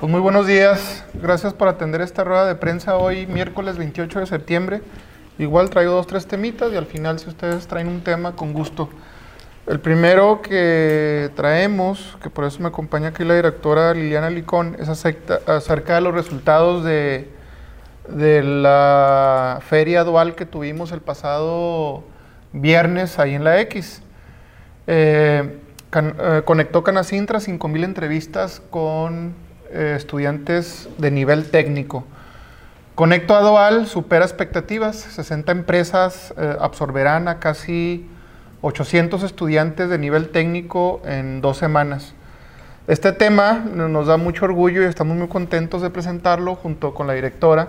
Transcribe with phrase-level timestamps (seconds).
[0.00, 4.26] Pues muy buenos días, gracias por atender esta rueda de prensa hoy, miércoles 28 de
[4.26, 4.80] septiembre.
[5.38, 8.88] Igual traigo dos, tres temitas y al final si ustedes traen un tema, con gusto.
[9.66, 14.88] El primero que traemos, que por eso me acompaña aquí la directora Liliana Licón, es
[14.88, 17.28] acerca de los resultados de,
[18.08, 22.04] de la feria dual que tuvimos el pasado
[22.54, 24.02] viernes ahí en la X.
[24.86, 25.58] Eh,
[25.92, 32.04] eh, conectó Canacintra 5.000 entrevistas con eh, estudiantes de nivel técnico.
[32.94, 38.06] Conecto a Dual supera expectativas, 60 empresas eh, absorberán a casi
[38.62, 42.14] 800 estudiantes de nivel técnico en dos semanas.
[42.86, 47.12] Este tema nos da mucho orgullo y estamos muy contentos de presentarlo junto con la
[47.12, 47.68] directora.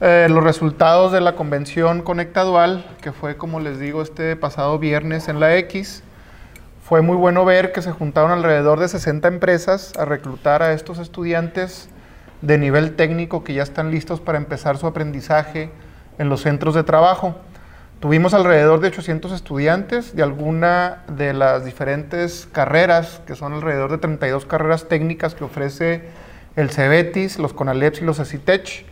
[0.00, 4.78] Eh, los resultados de la convención Conecta Dual, que fue, como les digo, este pasado
[4.78, 6.02] viernes en la X,
[6.84, 10.98] fue muy bueno ver que se juntaron alrededor de 60 empresas a reclutar a estos
[10.98, 11.88] estudiantes
[12.42, 15.70] de nivel técnico que ya están listos para empezar su aprendizaje
[16.18, 17.36] en los centros de trabajo.
[18.00, 23.96] Tuvimos alrededor de 800 estudiantes de alguna de las diferentes carreras, que son alrededor de
[23.96, 26.10] 32 carreras técnicas que ofrece
[26.54, 28.84] el CEBETIS, los CONALEPS y los ECITECH.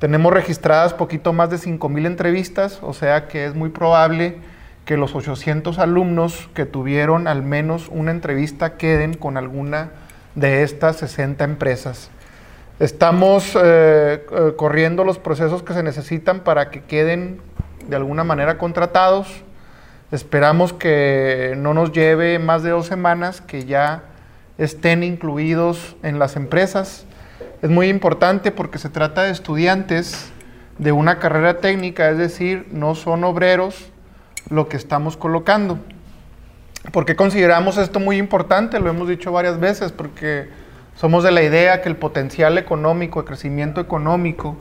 [0.00, 4.36] Tenemos registradas poquito más de 5.000 entrevistas, o sea que es muy probable
[4.84, 9.90] que los 800 alumnos que tuvieron al menos una entrevista queden con alguna
[10.34, 12.10] de estas 60 empresas.
[12.80, 17.40] Estamos eh, eh, corriendo los procesos que se necesitan para que queden
[17.88, 19.28] de alguna manera contratados.
[20.10, 24.02] Esperamos que no nos lleve más de dos semanas que ya
[24.58, 27.06] estén incluidos en las empresas.
[27.62, 30.32] Es muy importante porque se trata de estudiantes
[30.78, 33.91] de una carrera técnica, es decir, no son obreros,
[34.50, 35.78] lo que estamos colocando.
[36.90, 38.80] ¿Por qué consideramos esto muy importante?
[38.80, 40.48] Lo hemos dicho varias veces, porque
[40.96, 44.56] somos de la idea que el potencial económico, el crecimiento económico,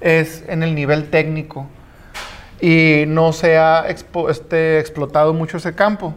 [0.00, 1.66] es en el nivel técnico
[2.60, 6.14] y no se ha este, explotado mucho ese campo.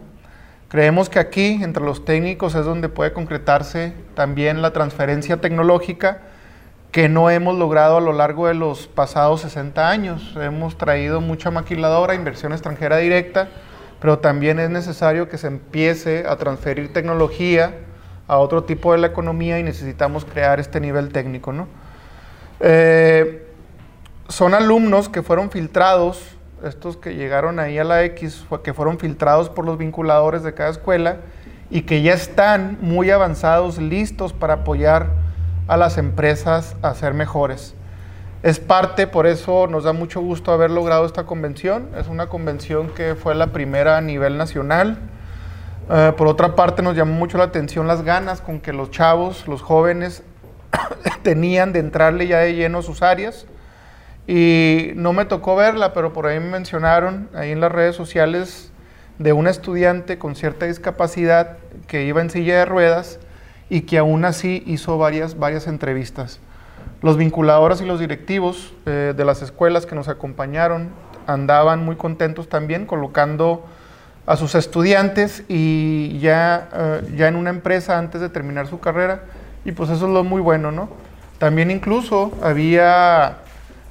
[0.68, 6.22] Creemos que aquí, entre los técnicos, es donde puede concretarse también la transferencia tecnológica
[6.90, 10.34] que no hemos logrado a lo largo de los pasados 60 años.
[10.36, 13.48] Hemos traído mucha maquiladora, inversión extranjera directa,
[14.00, 17.74] pero también es necesario que se empiece a transferir tecnología
[18.26, 21.52] a otro tipo de la economía y necesitamos crear este nivel técnico.
[21.52, 21.68] ¿no?
[22.58, 23.46] Eh,
[24.28, 29.48] son alumnos que fueron filtrados, estos que llegaron ahí a la X, que fueron filtrados
[29.48, 31.18] por los vinculadores de cada escuela
[31.70, 35.29] y que ya están muy avanzados, listos para apoyar
[35.70, 37.74] a las empresas a ser mejores.
[38.42, 41.90] Es parte, por eso nos da mucho gusto haber logrado esta convención.
[41.96, 44.98] Es una convención que fue la primera a nivel nacional.
[45.88, 49.46] Eh, por otra parte, nos llamó mucho la atención las ganas con que los chavos,
[49.46, 50.24] los jóvenes,
[51.22, 53.46] tenían de entrarle ya de lleno a sus áreas.
[54.26, 58.72] Y no me tocó verla, pero por ahí me mencionaron, ahí en las redes sociales,
[59.18, 63.20] de un estudiante con cierta discapacidad que iba en silla de ruedas
[63.70, 66.40] y que aún así hizo varias, varias entrevistas.
[67.00, 70.90] Los vinculadores y los directivos eh, de las escuelas que nos acompañaron
[71.26, 73.64] andaban muy contentos también colocando
[74.26, 79.22] a sus estudiantes y ya, eh, ya en una empresa antes de terminar su carrera
[79.64, 80.88] y pues eso es lo muy bueno, ¿no?
[81.38, 83.38] También incluso había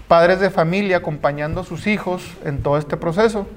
[0.07, 3.47] padres de familia acompañando a sus hijos en todo este proceso.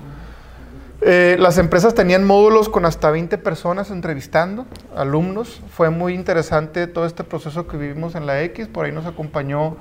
[1.05, 5.61] Eh, las empresas tenían módulos con hasta 20 personas entrevistando alumnos.
[5.69, 8.69] Fue muy interesante todo este proceso que vivimos en la X.
[8.69, 9.77] Por ahí nos acompañó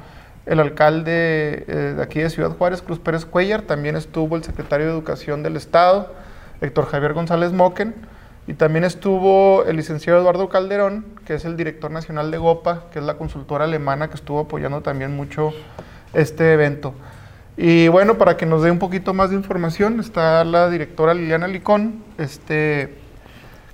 [0.48, 3.62] el alcalde eh, de aquí de Ciudad Juárez, Cruz Pérez Cuellar.
[3.62, 6.12] También estuvo el secretario de Educación del Estado,
[6.60, 7.94] Héctor Javier González Moquen.
[8.48, 12.98] Y también estuvo el licenciado Eduardo Calderón, que es el director nacional de GOPA, que
[12.98, 15.54] es la consultora alemana que estuvo apoyando también mucho
[16.14, 16.96] este evento.
[17.64, 21.48] Y bueno, para que nos dé un poquito más de información, está la directora Liliana
[21.48, 22.96] Licón, este,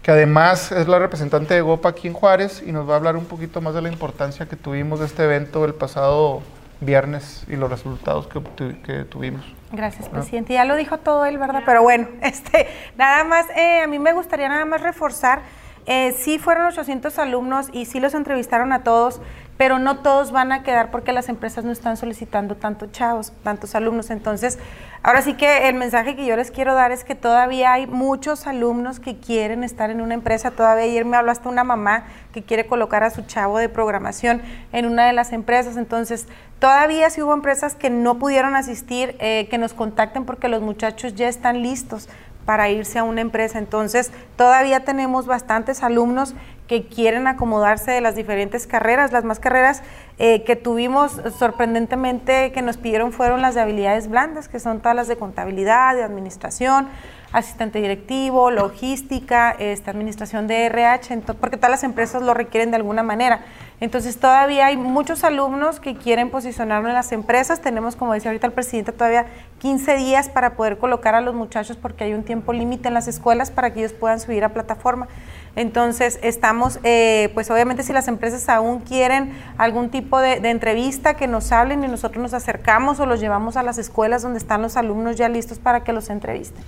[0.01, 3.15] que además es la representante de GOPA aquí en Juárez y nos va a hablar
[3.15, 6.41] un poquito más de la importancia que tuvimos de este evento el pasado
[6.81, 8.41] viernes y los resultados que,
[8.83, 9.45] que tuvimos.
[9.71, 10.53] Gracias, presidente.
[10.53, 11.63] Ya lo dijo todo él, ¿verdad?
[11.65, 12.67] Pero bueno, este,
[12.97, 15.43] nada más, eh, a mí me gustaría nada más reforzar,
[15.87, 19.21] eh, sí fueron 800 alumnos y sí los entrevistaron a todos,
[19.55, 23.73] pero no todos van a quedar porque las empresas no están solicitando tantos chavos, tantos
[23.73, 24.09] alumnos.
[24.09, 24.59] Entonces,
[25.01, 28.47] ahora sí que el mensaje que yo les quiero dar es que todavía hay muchos
[28.47, 30.51] alumnos que quieren estar en una empresa.
[30.51, 32.03] Todavía ayer me habló hasta una mamá
[32.33, 34.41] que quiere colocar a su chavo de programación
[34.73, 35.77] en una de las empresas.
[35.77, 36.27] Entonces,
[36.59, 41.15] todavía sí hubo empresas que no pudieron asistir, eh, que nos contacten porque los muchachos
[41.15, 42.09] ya están listos
[42.47, 43.59] para irse a una empresa.
[43.59, 46.33] Entonces, todavía tenemos bastantes alumnos
[46.65, 49.11] que quieren acomodarse de las diferentes carreras.
[49.11, 49.83] Las más carreras
[50.17, 54.95] eh, que tuvimos sorprendentemente que nos pidieron fueron las de habilidades blandas, que son todas
[54.95, 56.87] las de contabilidad, de administración,
[57.33, 63.03] asistente directivo, logística, esta administración de RH, porque todas las empresas lo requieren de alguna
[63.03, 63.41] manera.
[63.79, 67.61] Entonces todavía hay muchos alumnos que quieren posicionarlo en las empresas.
[67.61, 69.27] Tenemos, como decía ahorita el presidente, todavía
[69.59, 73.07] 15 días para poder colocar a los muchachos porque hay un tiempo límite en las
[73.07, 75.07] escuelas para que ellos puedan subir a plataforma.
[75.55, 81.13] Entonces estamos, eh, pues obviamente si las empresas aún quieren algún tipo de, de, entrevista,
[81.15, 84.63] que nos hablen y nosotros nos acercamos o los llevamos a las escuelas donde están
[84.63, 86.63] los alumnos ya listos para que los entrevisten.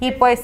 [0.00, 0.40] Y pues...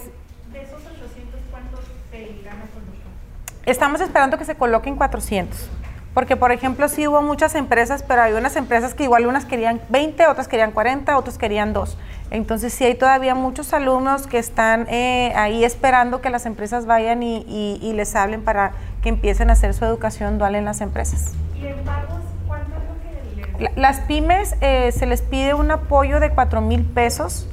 [0.53, 1.81] ¿De esos 800 cuántos
[2.11, 3.65] se irán a colocar?
[3.65, 5.80] Estamos esperando que se coloquen 400.
[6.15, 9.81] Porque, por ejemplo, sí hubo muchas empresas, pero hay unas empresas que igual unas querían
[9.91, 11.97] 20, otras querían 40, otros querían 2.
[12.33, 17.23] Entonces, sí hay todavía muchos alumnos que están eh, ahí esperando que las empresas vayan
[17.23, 18.73] y, y, y, les hablen para
[19.03, 21.33] que empiecen a hacer su educación dual en las empresas.
[21.55, 23.77] ¿Y en pagos cuánto es lo que les...
[23.77, 27.49] Las pymes eh, se les pide un apoyo de 4 mil pesos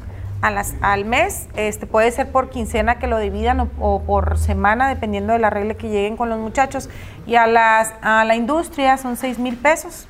[0.47, 4.87] a las, al mes, este, puede ser por quincena que lo dividan o, por semana,
[4.87, 6.89] dependiendo de la regla que lleguen con los muchachos.
[7.25, 10.07] Y a, las, a la industria son 6 mil pesos.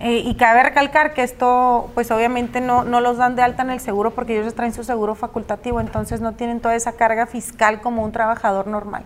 [0.00, 3.70] Eh, y cabe recalcar que esto, pues obviamente no, no los dan de alta en
[3.70, 7.80] el seguro porque ellos traen su seguro facultativo, entonces no tienen toda esa carga fiscal
[7.80, 9.02] como un trabajador normal.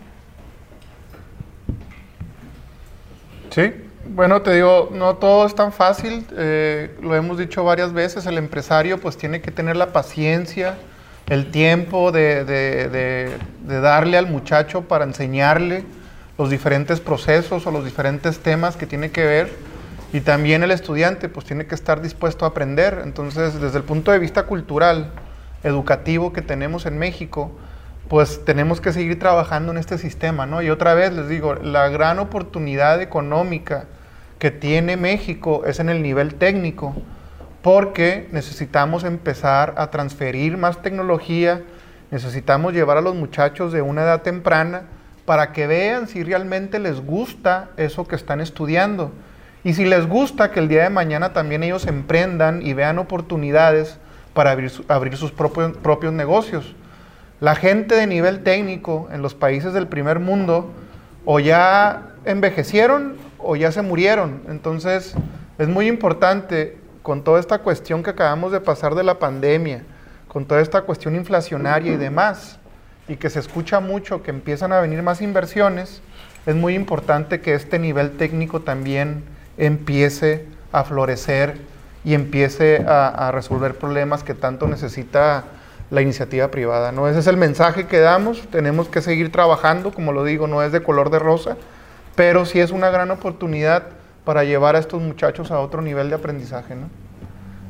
[3.49, 3.73] Sí,
[4.07, 8.39] bueno, te digo, no todo es tan fácil, eh, lo hemos dicho varias veces, el
[8.39, 10.77] empresario pues tiene que tener la paciencia,
[11.29, 15.85] el tiempo de, de, de, de, darle al muchacho para enseñarle
[16.37, 19.51] los diferentes procesos o los diferentes temas que tiene que ver
[20.13, 23.01] y también el estudiante pues tiene que estar dispuesto a aprender.
[23.05, 25.11] Entonces, desde el punto de vista cultural,
[25.63, 27.53] educativo que tenemos en México,
[28.09, 30.63] pues tenemos que seguir trabajando en este sistema, ¿no?
[30.63, 33.85] Y otra vez les digo, la gran oportunidad económica
[34.39, 36.95] que tiene México es en el nivel técnico,
[37.63, 41.63] porque necesitamos empezar a transferir más tecnología,
[42.11, 44.83] necesitamos llevar a los muchachos de una edad temprana
[45.25, 49.13] para que vean si realmente les gusta eso que están estudiando.
[49.65, 53.99] Y si les gusta que el día de mañana también ellos emprendan y vean oportunidades
[54.35, 56.75] para abrir, sus propios negocios.
[57.43, 60.71] La gente de nivel técnico en los países del primer mundo
[61.25, 64.43] o ya envejecieron o ya se murieron.
[64.49, 65.15] Entonces
[65.59, 69.83] es muy importante con toda esta cuestión que acabamos de pasar de la pandemia,
[70.29, 72.61] con toda esta cuestión inflacionaria y demás,
[73.09, 76.01] y que se escucha mucho que empiezan a venir más inversiones,
[76.47, 79.25] es muy importante que este nivel técnico también
[79.59, 81.57] empiece a florecer
[82.05, 85.43] y empiece a, resolver problemas que tanto necesita
[85.93, 86.91] la iniciativa privada.
[86.91, 87.07] ¿no?
[87.07, 90.73] Ese es el mensaje que damos, tenemos que seguir trabajando, como lo digo, no es
[90.73, 91.59] de color de rosa,
[92.17, 93.85] pero sí es una gran oportunidad
[94.25, 96.75] para llevar a estos muchachos a otro nivel de aprendizaje.
[96.75, 96.89] ¿no?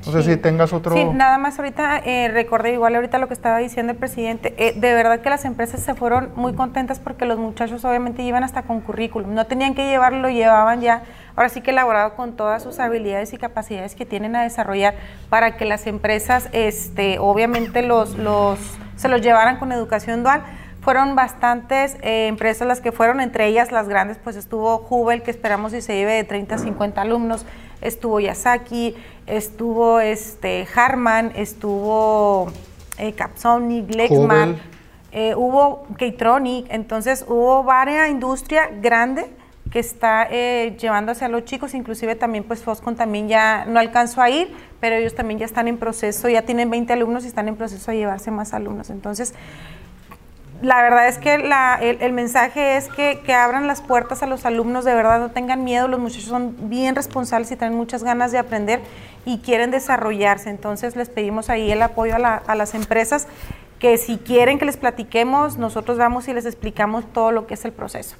[0.04, 0.96] No sé si tengas otro...
[0.96, 4.54] Sí, nada más ahorita eh, recordé igual ahorita lo que estaba diciendo el presidente.
[4.58, 8.43] Eh, de verdad que las empresas se fueron muy contentas porque los muchachos obviamente iban
[8.43, 9.32] hasta con currículum.
[9.34, 11.02] No tenían que llevarlo, lo llevaban ya.
[11.37, 14.94] Ahora sí que elaborado con todas sus habilidades y capacidades que tienen a desarrollar
[15.28, 18.58] para que las empresas, este, obviamente los, los,
[18.96, 20.43] se los llevaran con educación dual
[20.82, 25.31] fueron bastantes eh, empresas las que fueron, entre ellas las grandes, pues estuvo Hubel, que
[25.31, 27.46] esperamos y se lleve de 30 a 50 alumnos,
[27.82, 28.94] estuvo Yasaki,
[29.27, 32.51] estuvo este Harman, estuvo
[32.98, 34.56] eh, Capsonic, Lexmark,
[35.12, 39.27] eh, hubo Keytronic, entonces hubo varias industria grande
[39.70, 44.20] que está eh, llevándose a los chicos, inclusive también pues Foscon también ya no alcanzó
[44.20, 47.48] a ir, pero ellos también ya están en proceso, ya tienen 20 alumnos y están
[47.48, 49.34] en proceso de llevarse más alumnos, entonces
[50.62, 54.26] la verdad es que la, el, el, mensaje es que, que, abran las puertas a
[54.26, 58.04] los alumnos, de verdad no tengan miedo, los muchachos son bien responsables y tienen muchas
[58.04, 58.81] ganas de aprender
[59.24, 60.50] y quieren desarrollarse.
[60.50, 63.26] Entonces les pedimos ahí el apoyo a, la, a las empresas
[63.81, 67.64] que si quieren que les platiquemos, nosotros vamos y les explicamos todo lo que es
[67.64, 68.16] el proceso.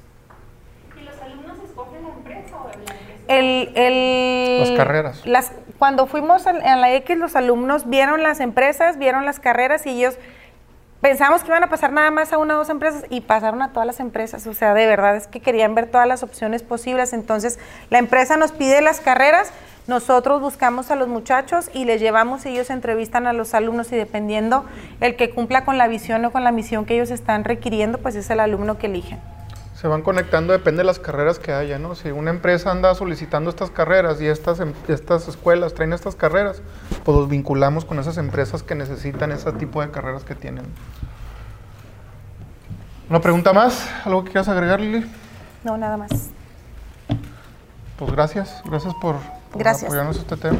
[0.99, 2.99] ¿Y los alumnos escogen la empresa o la empresa?
[3.29, 5.25] El, el, las carreras.
[5.25, 9.85] Las, cuando fuimos a, a la X, los alumnos vieron las empresas, vieron las carreras
[9.85, 10.17] y ellos
[11.03, 13.73] pensamos que iban a pasar nada más a una o dos empresas y pasaron a
[13.73, 14.47] todas las empresas.
[14.47, 17.11] O sea, de verdad es que querían ver todas las opciones posibles.
[17.11, 19.51] Entonces, la empresa nos pide las carreras,
[19.85, 24.63] nosotros buscamos a los muchachos y les llevamos, ellos entrevistan a los alumnos y dependiendo
[25.01, 28.15] el que cumpla con la visión o con la misión que ellos están requiriendo, pues
[28.15, 29.19] es el alumno que eligen.
[29.83, 31.93] Se van conectando, depende de las carreras que haya, ¿no?
[31.93, 36.61] Si una empresa anda solicitando estas carreras y estas, em- estas escuelas traen estas carreras,
[37.03, 40.63] pues los vinculamos con esas empresas que necesitan ese tipo de carreras que tienen.
[43.09, 43.85] ¿Una pregunta más?
[44.05, 45.05] ¿Algo que quieras agregar, Lili?
[45.65, 46.29] No, nada más.
[47.97, 49.17] Pues gracias, gracias por,
[49.51, 49.83] por Gracias.
[49.91, 50.59] apoyarnos este tema.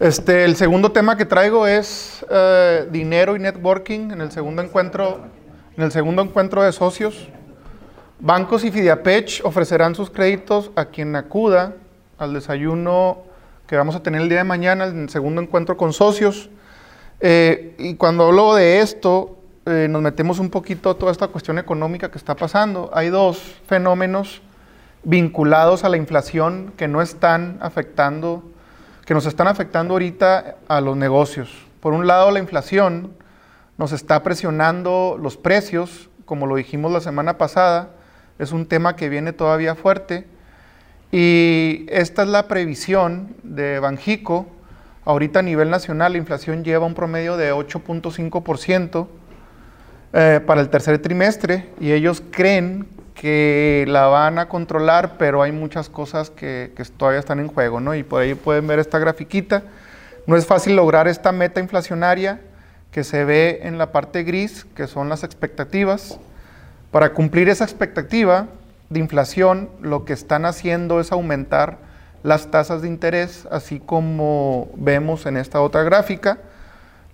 [0.00, 5.20] Este, el segundo tema que traigo es eh, dinero y networking en el segundo encuentro,
[5.78, 7.28] en el segundo encuentro de socios.
[8.18, 11.74] Bancos y Fidiapech ofrecerán sus créditos a quien acuda
[12.18, 13.18] al desayuno
[13.68, 16.50] que vamos a tener el día de mañana, el segundo encuentro con socios.
[17.20, 21.60] Eh, y cuando hablo de esto, eh, nos metemos un poquito a toda esta cuestión
[21.60, 22.90] económica que está pasando.
[22.92, 24.42] Hay dos fenómenos
[25.04, 28.42] vinculados a la inflación que no están afectando,
[29.06, 31.54] que nos están afectando ahorita a los negocios.
[31.78, 33.12] Por un lado, la inflación
[33.78, 37.90] nos está presionando los precios, como lo dijimos la semana pasada,
[38.38, 40.26] es un tema que viene todavía fuerte.
[41.12, 44.46] Y esta es la previsión de Banjico.
[45.04, 49.06] Ahorita a nivel nacional la inflación lleva un promedio de 8.5%
[50.12, 55.52] eh, para el tercer trimestre y ellos creen que la van a controlar, pero hay
[55.52, 57.94] muchas cosas que, que todavía están en juego, ¿no?
[57.94, 59.62] Y por ahí pueden ver esta grafiquita.
[60.26, 62.40] No es fácil lograr esta meta inflacionaria
[62.90, 66.18] que se ve en la parte gris, que son las expectativas.
[66.90, 68.48] Para cumplir esa expectativa
[68.88, 71.78] de inflación, lo que están haciendo es aumentar
[72.22, 76.38] las tasas de interés, así como vemos en esta otra gráfica.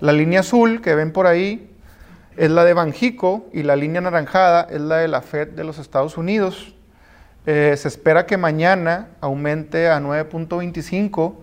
[0.00, 1.70] La línea azul que ven por ahí
[2.36, 5.78] es la de Banjico y la línea anaranjada es la de la Fed de los
[5.78, 6.74] Estados Unidos.
[7.46, 11.34] Eh, se espera que mañana aumente a 9.25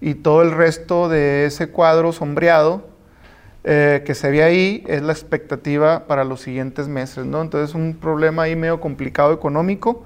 [0.00, 2.89] y todo el resto de ese cuadro sombreado
[3.62, 7.42] eh, que se ve ahí es la expectativa para los siguientes meses, ¿no?
[7.42, 10.02] Entonces un problema ahí medio complicado económico.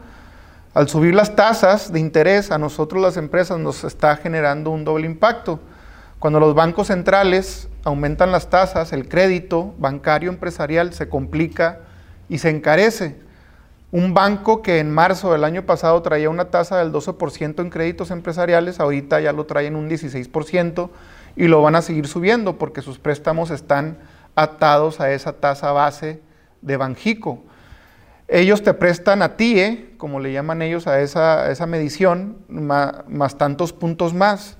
[0.74, 5.06] Al subir las tasas de interés a nosotros las empresas nos está generando un doble
[5.06, 5.60] impacto.
[6.18, 11.80] Cuando los bancos centrales aumentan las tasas, el crédito bancario empresarial se complica
[12.28, 13.16] y se encarece.
[13.92, 18.10] Un banco que en marzo del año pasado traía una tasa del 12% en créditos
[18.10, 20.90] empresariales, ahorita ya lo traen un 16%
[21.36, 23.98] y lo van a seguir subiendo porque sus préstamos están
[24.34, 26.20] atados a esa tasa base
[26.62, 27.42] de Banjico.
[28.26, 33.36] Ellos te prestan a TIE, como le llaman ellos a esa, esa medición, más, más
[33.36, 34.56] tantos puntos más.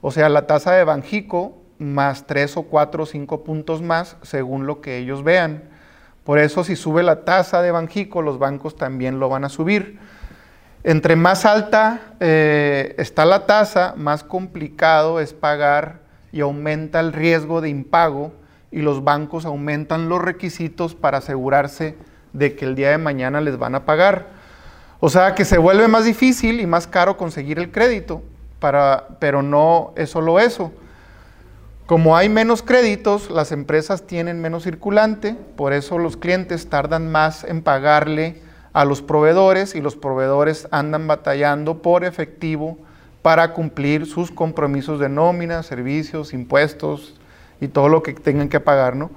[0.00, 4.66] O sea, la tasa de Banjico más tres o cuatro o cinco puntos más según
[4.66, 5.64] lo que ellos vean.
[6.24, 9.98] Por eso si sube la tasa de Banjico, los bancos también lo van a subir.
[10.84, 16.00] Entre más alta eh, está la tasa, más complicado es pagar
[16.32, 18.32] y aumenta el riesgo de impago
[18.70, 21.96] y los bancos aumentan los requisitos para asegurarse
[22.32, 24.28] de que el día de mañana les van a pagar.
[25.00, 28.22] O sea que se vuelve más difícil y más caro conseguir el crédito,
[28.58, 30.72] para, pero no es solo eso.
[31.86, 37.42] Como hay menos créditos, las empresas tienen menos circulante, por eso los clientes tardan más
[37.42, 42.78] en pagarle a los proveedores y los proveedores andan batallando por efectivo
[43.22, 47.14] para cumplir sus compromisos de nómina, servicios, impuestos
[47.60, 49.10] y todo lo que tengan que pagar, ¿no?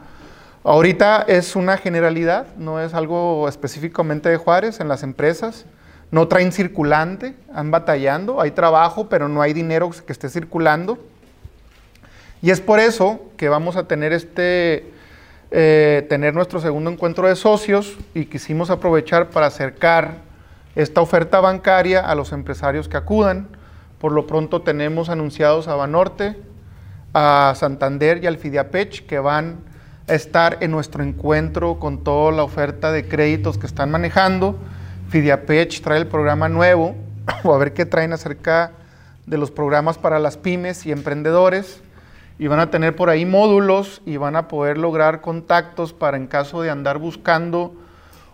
[0.66, 5.66] Ahorita es una generalidad, no es algo específicamente de Juárez en las empresas.
[6.10, 11.00] No traen circulante, han batallando, hay trabajo, pero no hay dinero que esté circulando.
[12.42, 14.94] Y es por eso que vamos a tener este,
[15.52, 20.18] eh, tener nuestro segundo encuentro de socios y quisimos aprovechar para acercar
[20.76, 23.48] esta oferta bancaria a los empresarios que acudan.
[24.04, 26.36] Por lo pronto tenemos anunciados a Banorte,
[27.14, 29.60] a Santander y al Fidiapech que van
[30.10, 34.58] a estar en nuestro encuentro con toda la oferta de créditos que están manejando.
[35.08, 36.96] Fidiapech trae el programa nuevo,
[37.46, 38.74] o a ver qué traen acerca
[39.26, 41.82] de los programas para las pymes y emprendedores.
[42.38, 46.28] Y van a tener por ahí módulos y van a poder lograr contactos para en
[46.28, 47.74] caso de andar buscando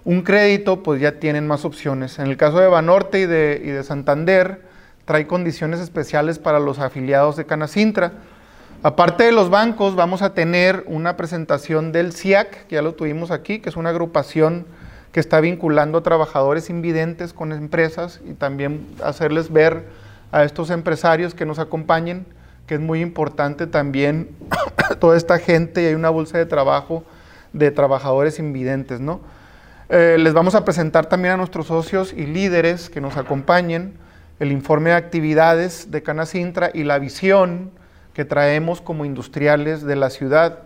[0.04, 2.18] un crédito, pues ya tienen más opciones.
[2.18, 4.68] En el caso de Banorte y de, y de Santander,
[5.10, 8.12] trae condiciones especiales para los afiliados de Canacintra.
[8.84, 13.32] Aparte de los bancos, vamos a tener una presentación del CIAC, que ya lo tuvimos
[13.32, 14.68] aquí, que es una agrupación
[15.12, 19.86] que está vinculando a trabajadores invidentes con empresas y también hacerles ver
[20.32, 22.28] a estos empresarios que nos acompañen
[22.68, 24.30] que es muy importante también
[25.00, 27.04] toda esta gente y hay una bolsa de trabajo
[27.52, 29.22] de trabajadores invidentes, ¿no?
[29.90, 33.98] Eh, les vamos a presentar también a nuestros socios y líderes que nos acompañen
[34.40, 37.72] el informe de actividades de Canacintra y la visión
[38.14, 40.60] que traemos como industriales de la ciudad.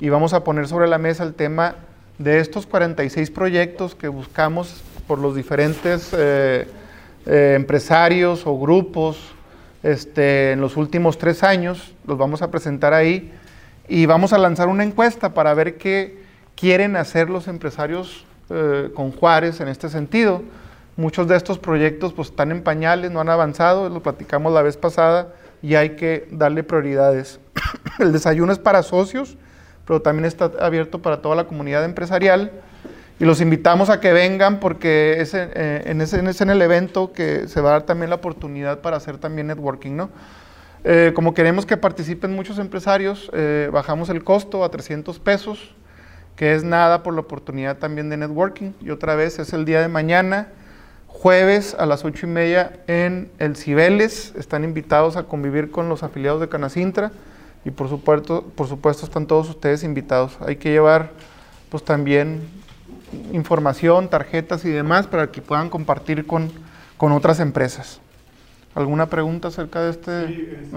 [0.00, 1.76] Y vamos a poner sobre la mesa el tema
[2.18, 6.66] de estos 46 proyectos que buscamos por los diferentes eh,
[7.26, 9.34] eh, empresarios o grupos
[9.82, 13.32] este, en los últimos tres años, los vamos a presentar ahí
[13.86, 16.22] y vamos a lanzar una encuesta para ver qué
[16.56, 20.42] quieren hacer los empresarios eh, con Juárez en este sentido.
[20.96, 24.76] Muchos de estos proyectos pues, están en pañales, no han avanzado, lo platicamos la vez
[24.76, 27.40] pasada y hay que darle prioridades.
[27.98, 29.36] El desayuno es para socios,
[29.86, 32.52] pero también está abierto para toda la comunidad empresarial
[33.20, 37.46] y los invitamos a que vengan porque es eh, en, ese, en, el evento que
[37.46, 40.10] se va a dar también la oportunidad para hacer también networking, ¿no?
[40.82, 45.74] Eh, como queremos que participen muchos empresarios, eh, bajamos el costo a 300 pesos,
[46.36, 48.72] que es nada por la oportunidad también de networking.
[48.82, 50.48] Y otra vez es el día de mañana,
[51.24, 54.34] jueves a las 8 y media en el Cibeles.
[54.36, 57.12] Están invitados a convivir con los afiliados de Canacintra
[57.64, 60.36] y por supuesto, por supuesto están todos ustedes invitados.
[60.40, 61.12] Hay que llevar
[61.70, 62.42] pues también
[63.32, 66.50] información, tarjetas y demás para que puedan compartir con,
[66.98, 68.02] con otras empresas.
[68.74, 70.26] ¿Alguna pregunta acerca de este?
[70.26, 70.76] Sí, este,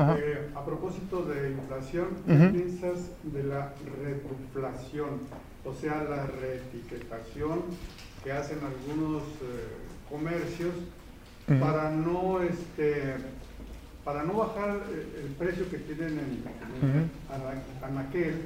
[0.55, 5.09] a propósito de inflación, ¿qué piensas de la reflación?
[5.65, 7.63] O sea, la reetiquetación
[8.23, 9.76] que hacen algunos eh,
[10.09, 10.73] comercios
[11.59, 13.15] para no este
[14.03, 14.83] para no bajar
[15.21, 18.41] el precio que tienen en, en anaquel,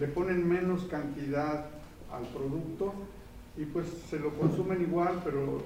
[0.00, 1.66] le ponen menos cantidad
[2.10, 2.94] al producto
[3.58, 5.62] y pues se lo consumen igual, pero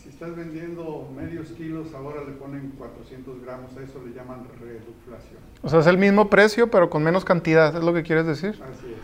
[0.00, 5.40] si, estás vendiendo medios kilos, ahora le ponen 400 gramos, a eso le llaman reduflación.
[5.62, 8.50] O sea, es el mismo precio, pero con menos cantidad, ¿es lo que quieres decir?
[8.50, 8.98] Así es.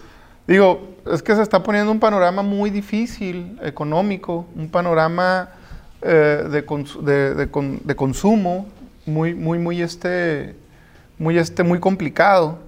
[0.46, 5.50] Digo, es que se está poniendo un panorama muy difícil, económico, un panorama
[6.02, 6.62] eh, de,
[7.02, 7.48] de,
[7.84, 8.66] de, consumo
[9.04, 10.54] muy, muy, muy, este,
[11.18, 12.58] muy, este, muy complicado.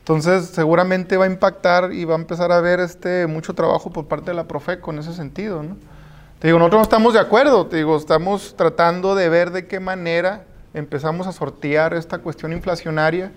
[0.00, 4.06] Entonces, seguramente va a impactar y va a empezar a haber este, mucho trabajo por
[4.06, 5.62] parte de la Profeco en ese sentido.
[5.62, 5.76] ¿no?
[6.40, 9.80] Te digo, nosotros no estamos de acuerdo, te digo, estamos tratando de ver de qué
[9.80, 13.32] manera empezamos a sortear esta cuestión inflacionaria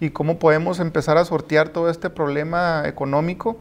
[0.00, 3.58] y cómo podemos empezar a sortear todo este problema económico.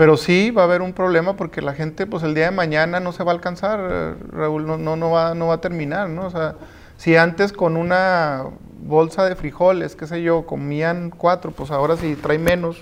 [0.00, 3.00] Pero sí va a haber un problema porque la gente, pues el día de mañana
[3.00, 6.24] no se va a alcanzar, Raúl, no, no, no, va, no va a terminar, ¿no?
[6.24, 6.54] O sea,
[6.96, 8.46] si antes con una
[8.80, 12.80] bolsa de frijoles, qué sé yo, comían cuatro, pues ahora si trae menos,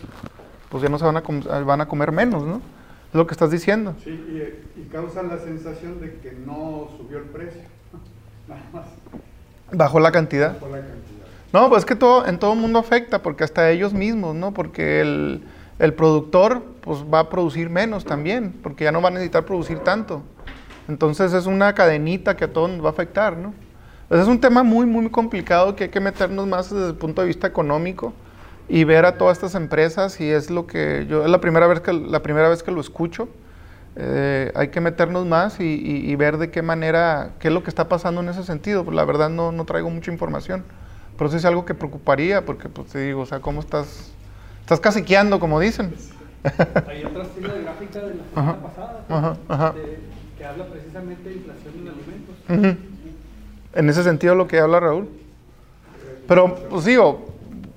[0.69, 2.63] pues ya no se van a, van a comer menos, ¿no?
[3.09, 3.97] Es lo que estás diciendo.
[4.05, 7.63] Sí, y, y causan la sensación de que no subió el precio,
[8.47, 8.87] nada más.
[9.73, 10.53] Bajó la cantidad.
[10.53, 11.27] Bajó la cantidad.
[11.53, 14.55] No, pues es que todo, en todo mundo afecta, porque hasta ellos mismos, ¿no?
[14.55, 15.43] Porque el,
[15.79, 19.79] el productor, pues va a producir menos también, porque ya no va a necesitar producir
[19.81, 20.23] tanto.
[20.89, 23.53] Entonces es una cadenita que a todos nos va a afectar, ¿no?
[24.11, 27.29] es un tema muy, muy complicado que hay que meternos más desde el punto de
[27.29, 28.15] vista económico
[28.69, 31.81] y ver a todas estas empresas y es lo que yo, es la primera vez
[31.81, 33.29] que, la primera vez que lo escucho.
[33.97, 37.89] Eh, hay que meternos más y, ver de qué manera, qué es lo que está
[37.89, 38.85] pasando en ese sentido.
[38.85, 40.65] Pues la verdad no, no traigo mucha información,
[41.17, 44.13] pero eso es algo que preocuparía porque pues te digo, o sea, ¿cómo estás?
[44.69, 45.95] Estás caciqueando, como dicen.
[46.87, 49.75] Hay otra estilo de gráfica de la semana pasada
[50.37, 52.77] que habla precisamente de inflación en alimentos.
[53.73, 55.09] En ese sentido lo que habla Raúl.
[56.27, 57.29] Pero, pues digo,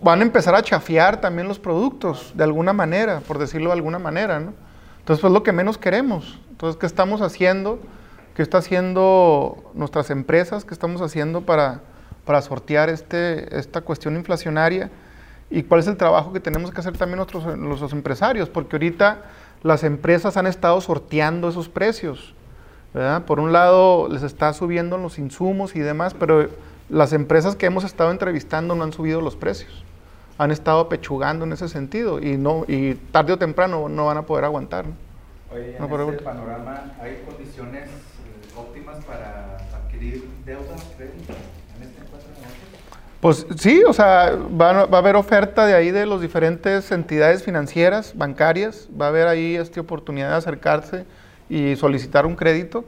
[0.01, 3.97] van a empezar a chafear también los productos, de alguna manera, por decirlo de alguna
[3.97, 4.54] manera, ¿no?
[4.99, 6.39] Entonces, pues lo que menos queremos.
[6.49, 7.80] Entonces, ¿qué estamos haciendo?
[8.36, 10.65] ¿Qué está haciendo nuestras empresas?
[10.65, 11.80] ¿Qué estamos haciendo para,
[12.25, 14.91] para sortear este, esta cuestión inflacionaria?
[15.52, 18.50] ¿Y cuál es el trabajo que tenemos que hacer también nosotros, los empresarios?
[18.50, 19.24] Porque ahorita
[19.64, 22.34] las empresas han estado sorteando esos precios.
[23.28, 26.48] Por un lado, les está subiendo los insumos y demás, pero
[26.90, 29.84] las empresas que hemos estado entrevistando no han subido los precios.
[30.38, 34.22] Han estado pechugando en ese sentido y no y tarde o temprano no van a
[34.24, 34.86] poder aguantar.
[35.54, 41.34] Oye, en este panorama, ¿hay condiciones eh, óptimas para adquirir deuda, crédito
[43.21, 48.13] Pues sí, o sea, va, a haber oferta de ahí de las diferentes entidades financieras,
[48.15, 51.05] bancarias, va a haber ahí esta oportunidad de acercarse
[51.47, 52.84] y solicitar un crédito.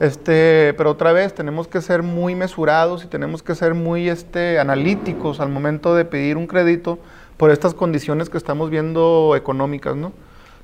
[0.00, 4.58] Este, pero otra vez tenemos que ser muy mesurados y tenemos que ser muy este,
[4.58, 6.98] analíticos al momento de pedir un crédito
[7.36, 10.12] por estas condiciones que estamos viendo económicas, ¿no?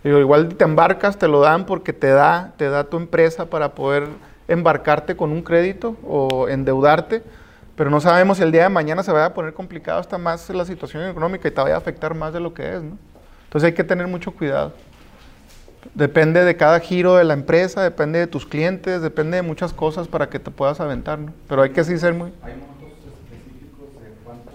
[0.05, 3.75] Digo, igual te embarcas, te lo dan porque te da, te da tu empresa para
[3.75, 4.09] poder
[4.48, 7.22] embarcarte con un crédito o endeudarte,
[7.83, 10.49] pero no sabemos si el día de mañana se vaya a poner complicado hasta más
[10.51, 12.97] la situación económica y te vaya a afectar más de lo que es, ¿no?
[13.42, 14.73] Entonces hay que tener mucho cuidado.
[15.92, 20.07] Depende de cada giro de la empresa, depende de tus clientes, depende de muchas cosas
[20.07, 21.33] para que te puedas aventar, ¿no?
[21.49, 22.33] Pero hay que así ser muy...
[22.45, 24.55] ¿Hay montos específicos de cuántos?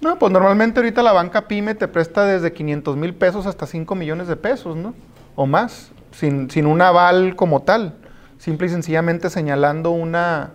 [0.00, 3.94] No, pues normalmente ahorita la banca PYME te presta desde 500 mil pesos hasta 5
[3.94, 4.94] millones de pesos, ¿no?
[5.34, 7.96] o más, sin, sin un aval como tal,
[8.38, 10.52] simple y sencillamente señalando una,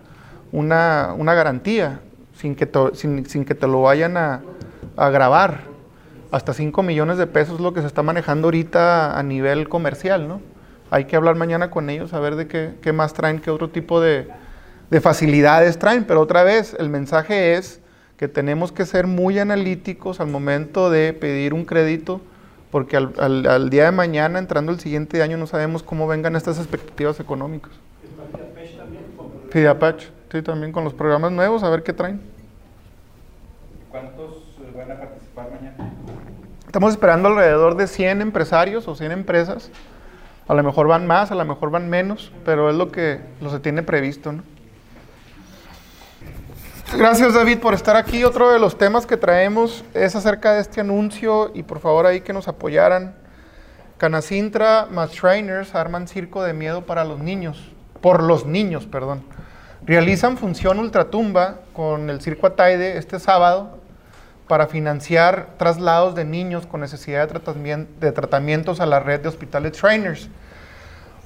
[0.52, 2.00] una, una garantía,
[2.34, 4.42] sin que, te, sin, sin que te lo vayan a,
[4.96, 5.72] a grabar.
[6.30, 10.28] Hasta 5 millones de pesos es lo que se está manejando ahorita a nivel comercial,
[10.28, 10.40] ¿no?
[10.90, 13.70] Hay que hablar mañana con ellos a ver de qué, qué más traen, qué otro
[13.70, 14.28] tipo de,
[14.90, 17.80] de facilidades traen, pero otra vez el mensaje es
[18.18, 22.20] que tenemos que ser muy analíticos al momento de pedir un crédito,
[22.70, 26.36] porque al, al, al día de mañana, entrando el siguiente año, no sabemos cómo vengan
[26.36, 27.72] estas expectativas económicas.
[29.50, 32.22] FIDAPACH, sí, también con los programas nuevos, a ver qué traen.
[33.90, 35.92] ¿Cuántos eh, van a participar mañana?
[36.64, 39.70] Estamos esperando alrededor de 100 empresarios o 100 empresas.
[40.48, 43.50] A lo mejor van más, a lo mejor van menos, pero es lo que lo
[43.50, 44.42] se tiene previsto, ¿no?
[46.96, 48.22] Gracias David por estar aquí.
[48.24, 52.20] Otro de los temas que traemos es acerca de este anuncio y por favor ahí
[52.20, 53.14] que nos apoyaran.
[53.96, 59.22] Canacintra más Trainers arman circo de miedo para los niños, por los niños, perdón.
[59.84, 63.78] Realizan función ultratumba con el circo Ataide este sábado
[64.46, 69.72] para financiar traslados de niños con necesidad de, de tratamientos a la red de hospitales
[69.72, 70.28] Trainers.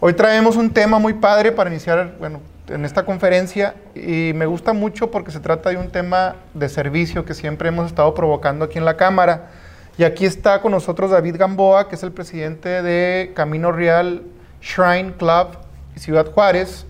[0.00, 4.72] Hoy traemos un tema muy padre para iniciar, bueno, en esta conferencia y me gusta
[4.72, 8.78] mucho porque se trata de un tema de servicio que siempre hemos estado provocando aquí
[8.78, 9.50] en la Cámara.
[9.98, 14.22] Y aquí está con nosotros David Gamboa, que es el presidente de Camino Real
[14.62, 15.58] Shrine Club
[15.96, 16.86] Ciudad Juárez,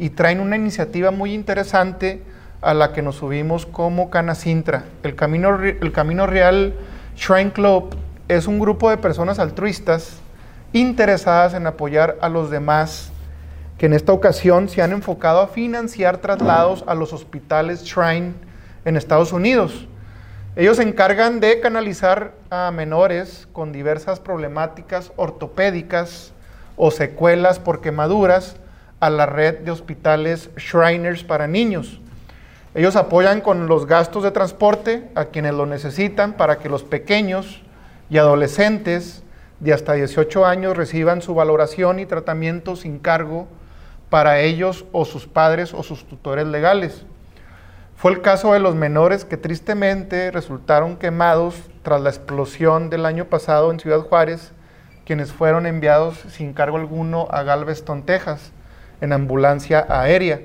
[0.00, 2.22] y traen una iniciativa muy interesante
[2.62, 4.84] a la que nos subimos como Canacintra.
[5.02, 6.72] El Camino, el Camino Real
[7.16, 7.94] Shrine Club
[8.26, 10.16] es un grupo de personas altruistas
[10.72, 13.12] interesadas en apoyar a los demás
[13.76, 18.32] que en esta ocasión se han enfocado a financiar traslados a los hospitales Shrine
[18.86, 19.86] en Estados Unidos.
[20.56, 26.32] Ellos se encargan de canalizar a menores con diversas problemáticas ortopédicas
[26.78, 28.56] o secuelas por quemaduras
[29.00, 32.00] a la red de hospitales Shriners para niños.
[32.74, 37.62] Ellos apoyan con los gastos de transporte a quienes lo necesitan para que los pequeños
[38.10, 39.24] y adolescentes
[39.58, 43.48] de hasta 18 años reciban su valoración y tratamiento sin cargo
[44.08, 47.04] para ellos o sus padres o sus tutores legales.
[47.96, 53.26] Fue el caso de los menores que tristemente resultaron quemados tras la explosión del año
[53.26, 54.52] pasado en Ciudad Juárez,
[55.04, 58.52] quienes fueron enviados sin cargo alguno a Galveston, Texas,
[59.00, 60.40] en ambulancia aérea.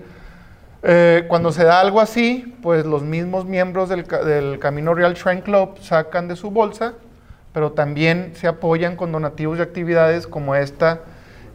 [0.84, 5.42] Eh, cuando se da algo así, pues los mismos miembros del, del Camino Real Shrine
[5.42, 6.94] Club sacan de su bolsa,
[7.54, 11.00] pero también se apoyan con donativos y actividades como esta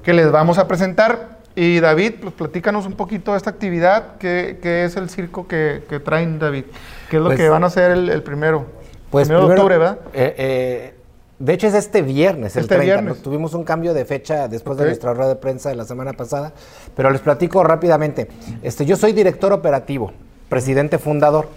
[0.03, 1.39] que les vamos a presentar.
[1.55, 5.83] Y David, pues platícanos un poquito de esta actividad, ¿qué, qué es el circo que,
[5.89, 6.65] que, traen, David?
[7.11, 8.67] ¿Qué es lo Pues- que van a hacer el, el primero?
[9.11, 9.99] Pues primero de octubre, ¿verdad?
[10.15, 10.95] eh, eh,
[11.41, 12.85] de hecho es este viernes, el Este 30.
[12.85, 13.17] viernes.
[13.17, 13.23] ¿no?
[13.23, 16.53] Tuvimos un cambio de fecha después de nuestra rueda de prensa de la semana pasada,
[16.95, 18.29] pero les platico rápidamente.
[18.63, 20.13] Este, yo soy director operativo,
[20.51, 21.49] presidente fundador.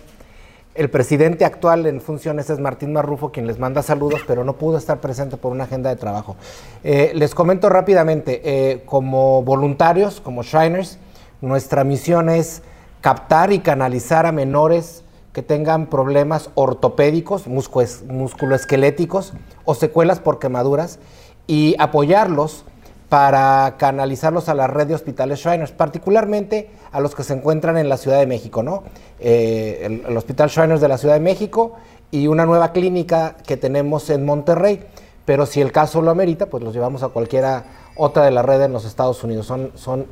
[0.73, 4.77] El presidente actual en funciones es Martín Marrufo, quien les manda saludos, pero no pudo
[4.77, 6.37] estar presente por una agenda de trabajo.
[6.83, 10.97] Eh, les comento rápidamente, eh, como voluntarios, como Shiners,
[11.41, 12.63] nuestra misión es
[13.01, 15.02] captar y canalizar a menores
[15.33, 19.33] que tengan problemas ortopédicos, musculoesqueléticos
[19.65, 20.99] o secuelas por quemaduras
[21.47, 22.65] y apoyarlos
[23.09, 27.89] para canalizarlos a la red de hospitales Shriners, particularmente a los que se encuentran en
[27.89, 28.83] la Ciudad de México, ¿no?
[29.19, 31.73] Eh, el, el Hospital Shriners de la Ciudad de México
[32.11, 34.85] y una nueva clínica que tenemos en Monterrey.
[35.25, 37.65] Pero si el caso lo amerita, pues los llevamos a cualquiera
[37.95, 39.45] otra de la red en los Estados Unidos.
[39.45, 40.05] Son, son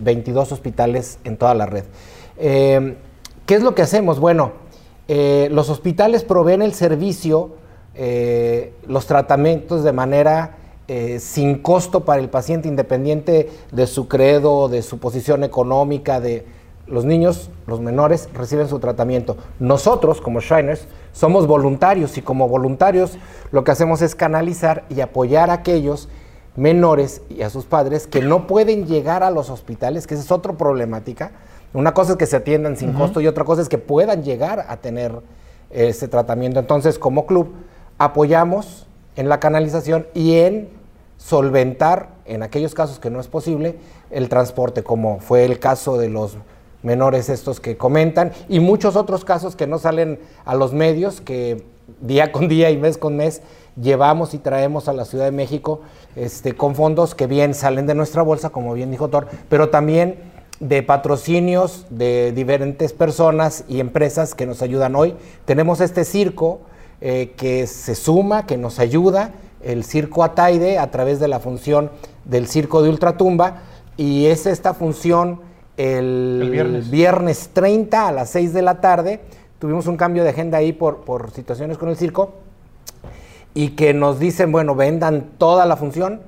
[0.00, 1.84] 22 hospitales en toda la red.
[2.38, 2.96] Eh,
[3.46, 4.20] ¿Qué es lo que hacemos?
[4.20, 4.52] Bueno,
[5.08, 7.56] eh, los hospitales proveen el servicio,
[7.94, 14.68] eh, los tratamientos de manera eh, sin costo para el paciente, independiente de su credo,
[14.68, 16.46] de su posición económica, de
[16.86, 19.36] los niños, los menores, reciben su tratamiento.
[19.58, 23.18] Nosotros, como Shiners, somos voluntarios y como voluntarios
[23.50, 26.08] lo que hacemos es canalizar y apoyar a aquellos
[26.56, 30.32] menores y a sus padres que no pueden llegar a los hospitales, que esa es
[30.32, 31.32] otra problemática.
[31.74, 34.64] Una cosa es que se atiendan sin costo y otra cosa es que puedan llegar
[34.68, 35.12] a tener
[35.70, 36.60] ese tratamiento.
[36.60, 37.52] Entonces, como club,
[37.98, 40.68] apoyamos en la canalización y en
[41.18, 43.76] solventar, en aquellos casos que no es posible,
[44.10, 46.38] el transporte, como fue el caso de los
[46.82, 51.64] menores estos que comentan y muchos otros casos que no salen a los medios, que
[52.00, 53.42] día con día y mes con mes
[53.80, 55.80] llevamos y traemos a la Ciudad de México
[56.16, 60.16] este, con fondos que bien salen de nuestra bolsa, como bien dijo Thor, pero también
[60.60, 65.14] de patrocinios de diferentes personas y empresas que nos ayudan hoy.
[65.44, 66.60] Tenemos este circo
[67.00, 71.90] eh, que se suma, que nos ayuda, el circo Ataide a través de la función
[72.24, 73.62] del circo de Ultratumba
[73.96, 75.40] y es esta función
[75.76, 76.90] el, El viernes.
[76.90, 79.20] viernes 30 a las 6 de la tarde.
[79.60, 82.34] Tuvimos un cambio de agenda ahí por, por situaciones con el circo
[83.54, 86.20] y que nos dicen, bueno, vendan toda la función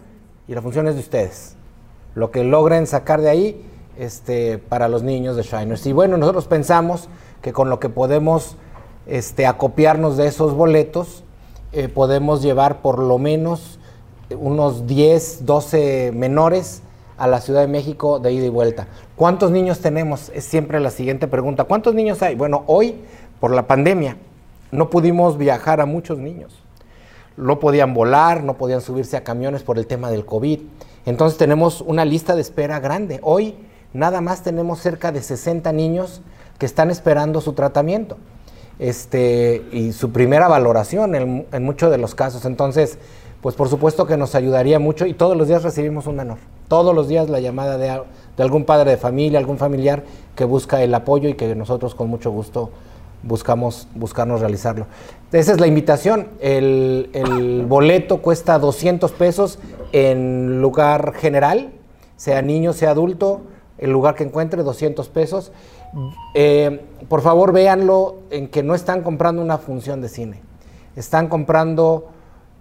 [0.46, 1.56] y la función es de ustedes.
[2.14, 3.64] Lo que logren sacar de ahí
[3.98, 5.86] este, para los niños de Shiners.
[5.86, 7.08] Y bueno, nosotros pensamos
[7.42, 8.56] que con lo que podemos
[9.06, 11.24] este, acopiarnos de esos boletos,
[11.72, 13.78] eh, podemos llevar por lo menos
[14.38, 16.82] unos 10, 12 menores
[17.16, 18.88] a la Ciudad de México de ida y vuelta.
[19.16, 20.30] ¿Cuántos niños tenemos?
[20.34, 21.64] Es siempre la siguiente pregunta.
[21.64, 22.34] ¿Cuántos niños hay?
[22.34, 22.96] Bueno, hoy,
[23.40, 24.16] por la pandemia,
[24.72, 26.62] no pudimos viajar a muchos niños.
[27.36, 30.60] No podían volar, no podían subirse a camiones por el tema del COVID.
[31.06, 33.20] Entonces tenemos una lista de espera grande.
[33.22, 33.54] Hoy
[33.92, 36.22] nada más tenemos cerca de 60 niños
[36.58, 38.16] que están esperando su tratamiento
[38.78, 42.44] este, y su primera valoración en, muchos de los casos.
[42.44, 42.98] Entonces,
[43.40, 46.38] pues por supuesto que nos ayudaría mucho y todos los días recibimos un menor.
[46.68, 48.00] Todos los días la llamada de,
[48.36, 50.04] de algún padre de familia, algún familiar
[50.36, 52.70] que busca el apoyo y que nosotros con mucho gusto
[53.22, 54.86] buscamos buscarnos realizarlo.
[55.32, 56.28] Esa es la invitación.
[56.40, 59.58] El boleto cuesta 200 pesos
[59.92, 61.72] en lugar general,
[62.16, 63.42] sea niño, sea adulto,
[63.80, 65.52] el lugar que encuentre, 200 pesos.
[66.34, 70.42] Eh, por favor, véanlo en que no están comprando una función de cine.
[70.96, 72.08] Están comprando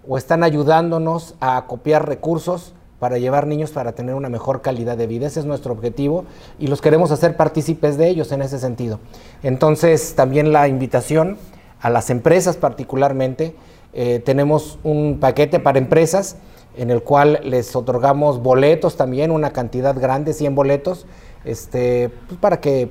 [0.08, 5.06] o están ayudándonos a copiar recursos para llevar niños para tener una mejor calidad de
[5.06, 5.26] vida.
[5.26, 6.24] Ese es nuestro objetivo
[6.58, 8.98] y los queremos hacer partícipes de ellos en ese sentido.
[9.42, 11.38] Entonces, también la invitación
[11.80, 13.54] a las empresas particularmente.
[13.92, 16.36] eh, tenemos un paquete para empresas
[16.76, 21.06] en el cual les otorgamos boletos también, una cantidad grande, 100 boletos,
[21.44, 22.90] este, pues, para que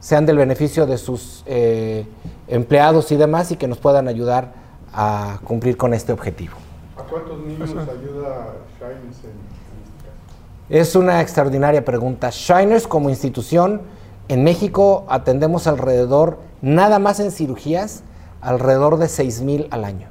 [0.00, 2.06] sean del beneficio de sus eh,
[2.48, 4.52] empleados y demás y que nos puedan ayudar
[4.92, 6.54] a cumplir con este objetivo.
[6.96, 10.68] ¿A cuántos niños ayuda Shines en, en este caso?
[10.68, 12.30] Es una extraordinaria pregunta.
[12.30, 13.82] Shiners como institución,
[14.28, 18.02] en México atendemos alrededor, nada más en cirugías,
[18.40, 20.08] alrededor de 6 mil al año.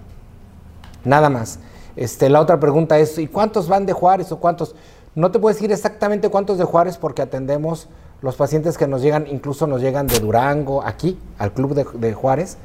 [1.03, 1.59] Nada más.
[1.99, 4.73] Este, la otra pregunta es, ¿y cuántos van de Juárez o cuántos?
[5.15, 7.89] No te puedo decir exactamente cuántos de Juárez porque atendemos
[8.21, 12.13] los pacientes que nos llegan, incluso nos llegan de Durango, aquí, al club de, de
[12.13, 12.55] Juárez,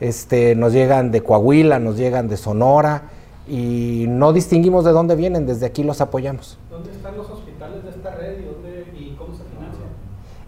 [0.00, 3.02] este, nos llegan de Coahuila, nos llegan de Sonora
[3.46, 6.58] y no distinguimos de dónde vienen, desde aquí los apoyamos.
[6.68, 9.84] ¿Dónde están los hospitales de esta red y, dónde, y cómo se financia?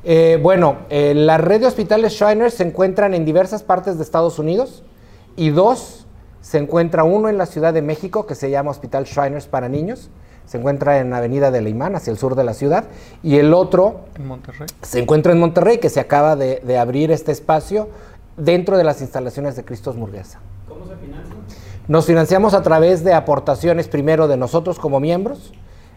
[0.02, 4.40] Eh, bueno, eh, la red de hospitales Shriners se encuentran en diversas partes de Estados
[4.40, 4.82] Unidos
[5.36, 6.01] y dos,
[6.42, 10.10] se encuentra uno en la Ciudad de México que se llama Hospital Shriners para Niños,
[10.44, 12.84] se encuentra en Avenida de Leimán, hacia el sur de la ciudad,
[13.22, 14.66] y el otro En Monterrey.
[14.82, 17.88] se encuentra en Monterrey, que se acaba de, de abrir este espacio
[18.36, 20.40] dentro de las instalaciones de Cristos Murguesa.
[20.68, 21.34] ¿Cómo se financia?
[21.88, 25.52] Nos financiamos a través de aportaciones primero de nosotros como miembros.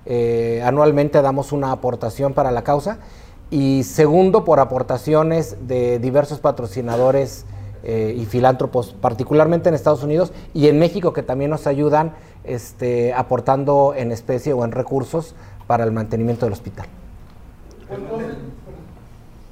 [0.06, 3.00] eh, anualmente damos una aportación para la causa.
[3.50, 7.46] Y segundo, por aportaciones de diversos patrocinadores
[7.86, 13.14] eh, y filántropos, particularmente en Estados Unidos y en México, que también nos ayudan este,
[13.14, 15.36] aportando en especie o en recursos
[15.68, 16.88] para el mantenimiento del hospital.
[17.88, 18.36] Tengo, enten-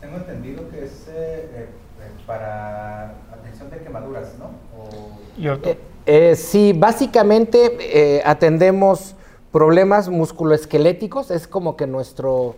[0.02, 1.68] tengo entendido que es eh, eh,
[2.02, 4.46] eh, para atención de quemaduras, ¿no?
[4.78, 5.72] O- Y otro.
[5.72, 9.16] Eh, eh, sí, básicamente eh, atendemos
[9.52, 12.56] problemas musculoesqueléticos, es como que nuestro,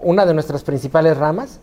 [0.00, 1.60] una de nuestras principales ramas.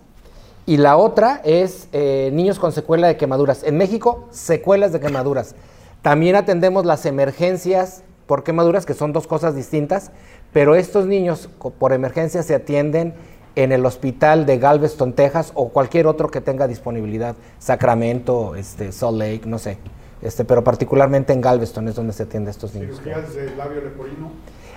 [0.70, 3.64] Y la otra es eh, niños con secuela de quemaduras.
[3.64, 5.56] En México, secuelas de quemaduras.
[6.04, 10.12] También atendemos las emergencias por quemaduras, que son dos cosas distintas,
[10.54, 13.16] pero estos niños por emergencia se atienden
[13.56, 19.18] en el hospital de Galveston, Texas, o cualquier otro que tenga disponibilidad, Sacramento, este, Salt
[19.18, 19.80] Lake, no sé,
[20.22, 23.00] este, pero particularmente en Galveston es donde se atiende estos niños.
[23.00, 24.30] Cirugías de labio leporino.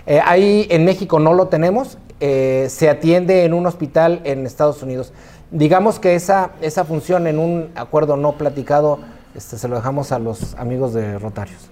[0.07, 4.83] Eh, ahí en México no lo tenemos, eh, se atiende en un hospital en Estados
[4.83, 5.13] Unidos.
[5.51, 8.99] Digamos que esa, esa función en un acuerdo no platicado
[9.35, 11.69] este, se lo dejamos a los amigos de Rotarios,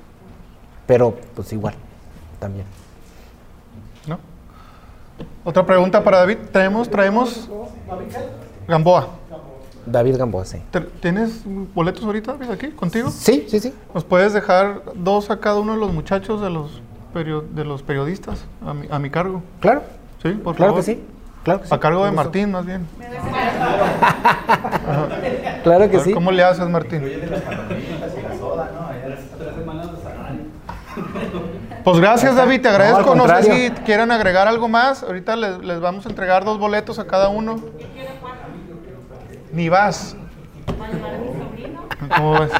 [0.86, 1.74] pero pues igual,
[2.38, 2.66] también.
[4.06, 4.18] ¿No?
[5.44, 6.38] Otra pregunta para David.
[6.52, 7.48] Traemos, traemos
[8.68, 9.08] Gamboa.
[9.86, 10.58] David Gamboa, sí.
[10.70, 11.42] ¿Te- ¿Tienes
[11.74, 13.10] boletos ahorita, David, aquí contigo?
[13.10, 13.74] Sí, sí, sí.
[13.94, 16.80] ¿Nos puedes dejar dos a cada uno de los muchachos de los,
[17.12, 19.42] perio- de los periodistas a mi, a mi cargo?
[19.60, 19.82] Claro,
[20.22, 20.84] Sí, por claro favor.
[20.84, 21.04] que sí.
[21.44, 21.74] Claro que sí.
[21.74, 22.10] A cargo de.
[22.12, 22.86] Martín, más bien.
[25.62, 26.12] Claro que ver, sí.
[26.12, 27.02] ¿Cómo le haces, Martín?
[31.84, 33.14] Pues gracias, David, te agradezco.
[33.14, 35.02] No, sé si quieran agregar algo más.
[35.02, 37.56] Ahorita les, les vamos a entregar dos boletos a cada uno.
[39.52, 40.14] Ni vas.
[42.16, 42.50] ¿Cómo ves?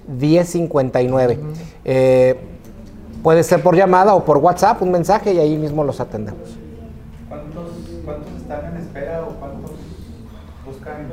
[0.08, 1.36] 656-856-1059.
[1.84, 2.36] Eh,
[3.22, 6.57] puede ser por llamada o por WhatsApp, un mensaje y ahí mismo los atendemos.
[7.28, 7.70] ¿Cuántos,
[8.04, 9.72] ¿Cuántos están en espera o cuántos
[10.64, 11.08] buscan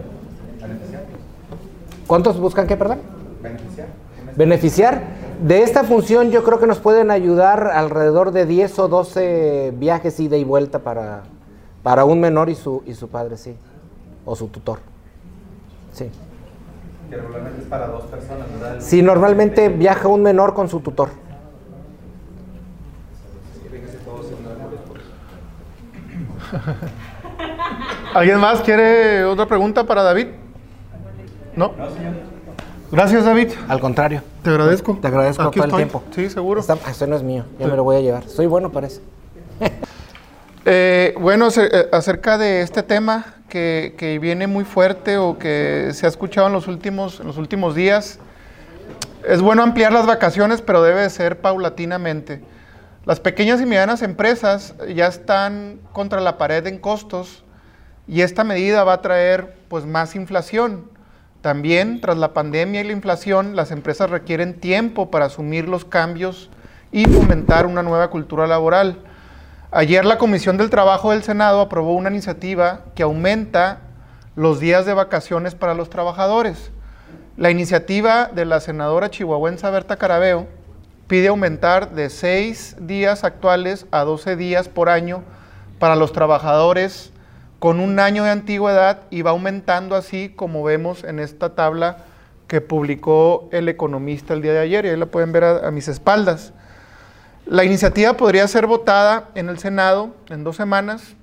[0.61, 1.03] beneficiar?
[2.07, 2.99] ¿Cuántos buscan qué, perdón?
[3.41, 3.87] ¿Beneficiar?
[4.35, 5.01] beneficiar.
[5.41, 10.19] De esta función yo creo que nos pueden ayudar alrededor de 10 o 12 viajes
[10.19, 11.23] ida y vuelta para,
[11.83, 13.55] para un menor y su, y su padre, sí.
[14.25, 14.79] O su tutor.
[15.91, 16.09] Sí.
[17.09, 18.77] Que regularmente es para dos personas, ¿verdad?
[18.79, 21.09] Sí, normalmente viaja un menor con su tutor.
[28.13, 30.27] ¿Alguien más quiere otra pregunta para David?
[31.55, 31.73] ¿No?
[32.91, 33.49] Gracias, David.
[33.67, 34.21] Al contrario.
[34.43, 34.97] Te agradezco.
[35.01, 36.03] Te agradezco Aquí todo el tiempo.
[36.13, 36.61] Sí, seguro.
[36.69, 38.27] Ah, este no es mío, ya me lo voy a llevar.
[38.27, 39.01] Soy bueno para eso.
[40.67, 45.91] Eh, bueno, se- eh, acerca de este tema que, que viene muy fuerte o que
[45.93, 48.17] se ha escuchado en los últimos, en los últimos días,
[49.29, 52.41] es bueno ampliar las vacaciones, pero debe de ser paulatinamente.
[53.05, 57.43] Las pequeñas y medianas empresas ya están contra la pared en costos
[58.07, 60.89] y esta medida va a traer pues más inflación.
[61.41, 66.49] También tras la pandemia y la inflación, las empresas requieren tiempo para asumir los cambios
[66.91, 68.97] y fomentar una nueva cultura laboral.
[69.69, 73.81] Ayer la Comisión del Trabajo del Senado aprobó una iniciativa que aumenta
[74.35, 76.71] los días de vacaciones para los trabajadores.
[77.37, 80.47] La iniciativa de la senadora chihuahuense Berta Carabeo
[81.07, 85.23] pide aumentar de 6 días actuales a 12 días por año
[85.79, 87.11] para los trabajadores
[87.59, 91.97] con un año de antigüedad y va aumentando así como vemos en esta tabla
[92.47, 95.87] que publicó el economista el día de ayer y ahí la pueden ver a mis
[95.87, 96.53] espaldas.
[97.45, 101.15] La iniciativa podría ser votada en el Senado en dos semanas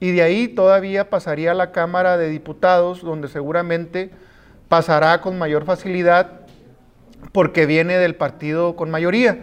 [0.00, 4.10] y de ahí todavía pasaría a la Cámara de Diputados, donde seguramente
[4.68, 6.45] pasará con mayor facilidad
[7.32, 9.38] porque viene del partido con mayoría.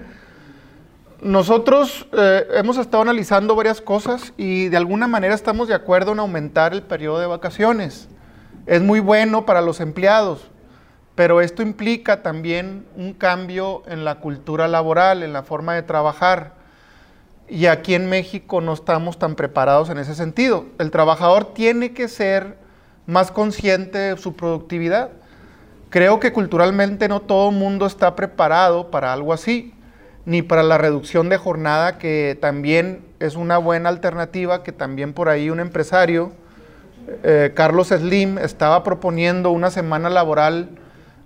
[1.22, 6.20] Nosotros eh, hemos estado analizando varias cosas y de alguna manera estamos de acuerdo en
[6.20, 8.10] aumentar el periodo de vacaciones.
[8.66, 10.50] Es muy bueno para los empleados,
[11.16, 16.56] pero esto implica también un cambio en la cultura laboral, en la forma de trabajar.
[17.48, 20.66] Y aquí en México no estamos tan preparados en ese sentido.
[20.78, 22.58] El trabajador tiene que ser
[23.06, 25.12] más consciente de su productividad.
[25.94, 29.76] Creo que culturalmente no todo el mundo está preparado para algo así,
[30.26, 35.30] ni para la reducción de jornada, que también es una buena alternativa, que también por
[35.30, 36.32] ahí un empresario,
[37.22, 40.70] eh, Carlos Slim, estaba proponiendo una semana laboral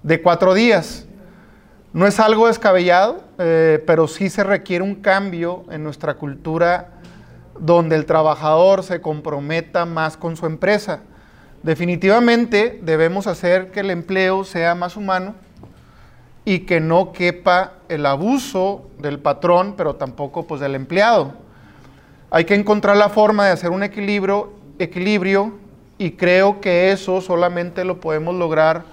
[0.04, 1.06] de cuatro días.
[1.94, 6.90] No es algo descabellado, eh, pero sí se requiere un cambio en nuestra cultura
[7.58, 11.04] donde el trabajador se comprometa más con su empresa.
[11.64, 15.36] Definitivamente debemos hacer que el empleo sea más humano
[16.46, 21.34] y que no quepa el abuso del patrón, pero tampoco pues del empleado.
[22.30, 25.54] Hay que encontrar la forma de hacer un equilibrio, equilibrio
[25.98, 28.84] y creo que eso solamente lo podemos lograr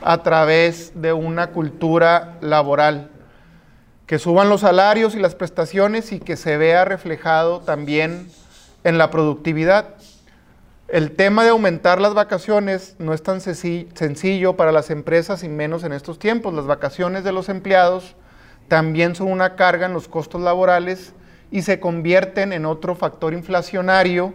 [0.00, 3.10] a través de una cultura laboral.
[4.06, 8.28] Que suban los salarios y las prestaciones y que se vea reflejado también
[8.82, 9.94] en la productividad.
[10.94, 15.48] El tema de aumentar las vacaciones no es tan senci- sencillo para las empresas y
[15.48, 16.54] menos en estos tiempos.
[16.54, 18.14] Las vacaciones de los empleados
[18.68, 21.12] también son una carga en los costos laborales
[21.50, 24.34] y se convierten en otro factor inflacionario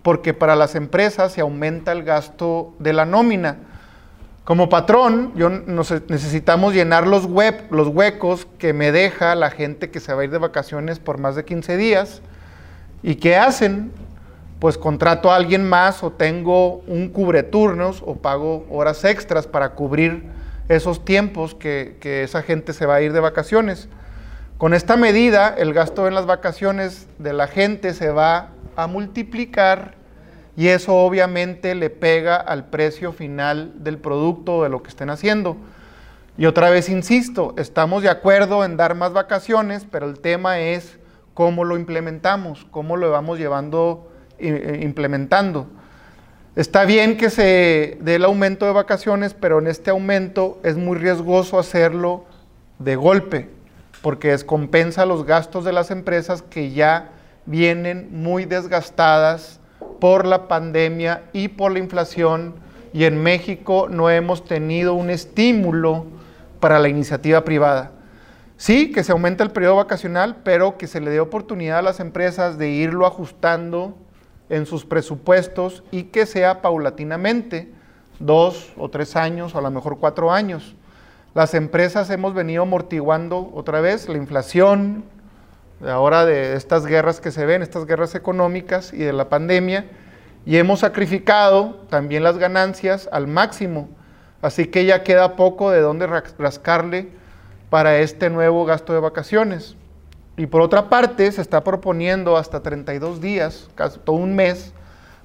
[0.00, 3.58] porque para las empresas se aumenta el gasto de la nómina.
[4.44, 10.00] Como patrón, yo necesitamos llenar los, web, los huecos que me deja la gente que
[10.00, 12.22] se va a ir de vacaciones por más de 15 días.
[13.02, 13.92] ¿Y qué hacen?
[14.58, 20.24] Pues contrato a alguien más o tengo un cubreturnos o pago horas extras para cubrir
[20.68, 23.88] esos tiempos que, que esa gente se va a ir de vacaciones.
[24.58, 29.94] Con esta medida, el gasto en las vacaciones de la gente se va a multiplicar
[30.56, 35.56] y eso obviamente le pega al precio final del producto de lo que estén haciendo.
[36.36, 40.98] Y otra vez insisto, estamos de acuerdo en dar más vacaciones, pero el tema es
[41.34, 44.10] cómo lo implementamos, cómo lo vamos llevando,
[44.40, 45.66] implementando.
[46.56, 50.98] Está bien que se dé el aumento de vacaciones, pero en este aumento es muy
[50.98, 52.24] riesgoso hacerlo
[52.78, 53.50] de golpe,
[54.02, 57.10] porque descompensa los gastos de las empresas que ya
[57.46, 59.60] vienen muy desgastadas
[60.00, 62.54] por la pandemia y por la inflación
[62.92, 66.06] y en México no hemos tenido un estímulo
[66.60, 67.92] para la iniciativa privada.
[68.56, 72.00] Sí, que se aumente el periodo vacacional, pero que se le dé oportunidad a las
[72.00, 73.96] empresas de irlo ajustando
[74.50, 77.72] en sus presupuestos y que sea paulatinamente,
[78.18, 80.74] dos o tres años o a lo mejor cuatro años.
[81.34, 85.04] Las empresas hemos venido amortiguando otra vez la inflación,
[85.86, 89.86] ahora de estas guerras que se ven, estas guerras económicas y de la pandemia,
[90.44, 93.88] y hemos sacrificado también las ganancias al máximo.
[94.40, 97.08] Así que ya queda poco de dónde rascarle
[97.70, 99.76] para este nuevo gasto de vacaciones.
[100.38, 104.72] Y por otra parte, se está proponiendo hasta 32 días, casi todo un mes,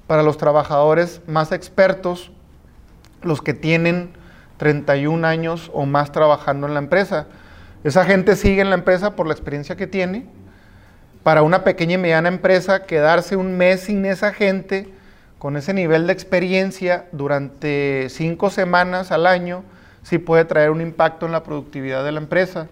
[0.08, 2.32] para los trabajadores más expertos,
[3.22, 4.10] los que tienen
[4.56, 7.28] 31 años o más trabajando en la empresa.
[7.84, 10.26] Esa gente sigue en la empresa por la experiencia que tiene.
[11.22, 14.92] Para una pequeña y mediana empresa, quedarse un mes sin esa gente,
[15.38, 19.62] con ese nivel de experiencia durante cinco semanas al año,
[20.02, 22.66] sí puede traer un impacto en la productividad de la empresa.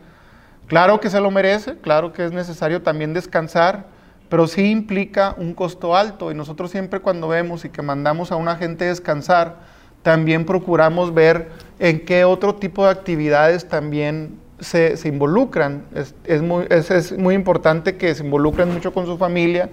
[0.67, 3.87] Claro que se lo merece, claro que es necesario también descansar,
[4.29, 8.37] pero sí implica un costo alto y nosotros siempre cuando vemos y que mandamos a
[8.37, 9.57] una gente descansar,
[10.03, 15.85] también procuramos ver en qué otro tipo de actividades también se, involucran.
[15.95, 19.71] Es, muy, es, muy, importante que se involucren mucho con su familia,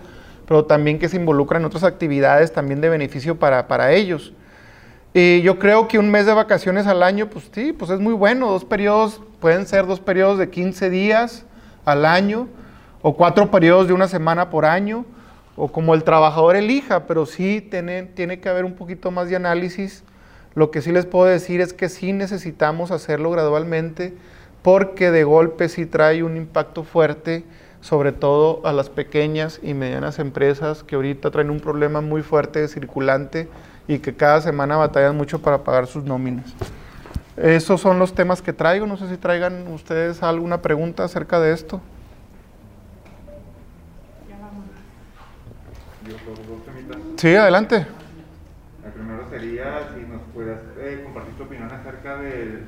[0.47, 4.33] pero también que se involucren en otras actividades también de beneficio para, para ellos.
[5.13, 8.13] Y yo creo que un mes de vacaciones al año, pues sí, pues es muy
[8.13, 8.51] bueno.
[8.51, 11.45] Dos periodos, pueden ser dos periodos de 15 días
[11.85, 12.47] al año,
[13.01, 15.05] o cuatro periodos de una semana por año,
[15.55, 19.35] o como el trabajador elija, pero sí tiene, tiene que haber un poquito más de
[19.35, 20.03] análisis
[20.55, 24.13] lo que sí les puedo decir es que sí necesitamos hacerlo gradualmente
[24.61, 27.45] porque de golpe sí trae un impacto fuerte,
[27.81, 32.59] sobre todo a las pequeñas y medianas empresas que ahorita traen un problema muy fuerte
[32.59, 33.47] de circulante
[33.89, 36.53] y que cada semana batallan mucho para pagar sus nóminas.
[37.35, 38.85] Esos son los temas que traigo.
[38.85, 41.81] No sé si traigan ustedes alguna pregunta acerca de esto.
[47.17, 47.87] Sí, adelante.
[48.85, 52.65] El primero sería si nos puedas eh, compartir tu opinión acerca de,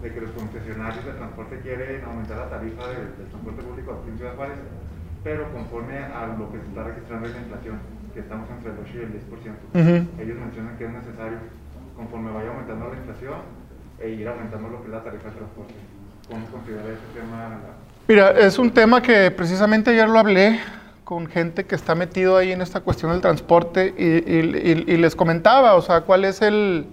[0.00, 4.36] que los concesionarios de transporte quieren aumentar la tarifa del, transporte público aquí en Ciudad
[4.36, 4.58] Juárez,
[5.24, 7.80] pero conforme a lo que se está registrando en la inflación,
[8.12, 10.08] que estamos entre el 8 y el 10%.
[10.20, 11.38] Ellos mencionan que es necesario,
[11.96, 13.38] conforme vaya aumentando la inflación,
[13.98, 15.74] e ir aumentando lo que es la tarifa de transporte.
[16.28, 17.60] ¿Cómo considera ese tema?
[18.08, 20.60] Mira, es un tema que precisamente ayer lo hablé
[21.04, 25.82] con gente que está metido ahí en esta cuestión del transporte y, les comentaba, o
[25.82, 26.86] sea, cuál es el,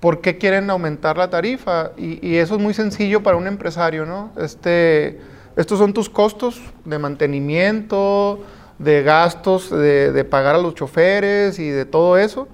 [0.00, 4.32] por qué quieren aumentar la tarifa y, eso es muy sencillo para un empresario, ¿no?
[4.36, 5.20] Este,
[5.56, 8.44] estos son tus costos de mantenimiento,
[8.80, 12.48] de gastos, de, de pagar a los choferes y de todo eso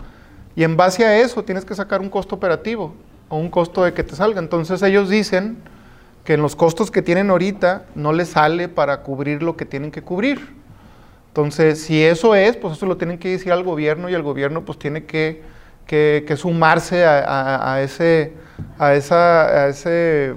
[0.56, 2.94] y en base a eso tienes que sacar un costo operativo
[3.28, 4.40] o un costo de que te salga.
[4.40, 5.58] Entonces ellos dicen
[6.24, 9.90] que en los costos que tienen ahorita no les sale para cubrir lo que tienen
[9.90, 10.56] que cubrir.
[11.28, 14.64] Entonces, si eso es, pues eso lo tienen que decir al gobierno y el gobierno
[14.64, 15.42] pues tiene que,
[16.38, 18.32] sumarse a, ese,
[18.78, 20.34] a, esa, ese,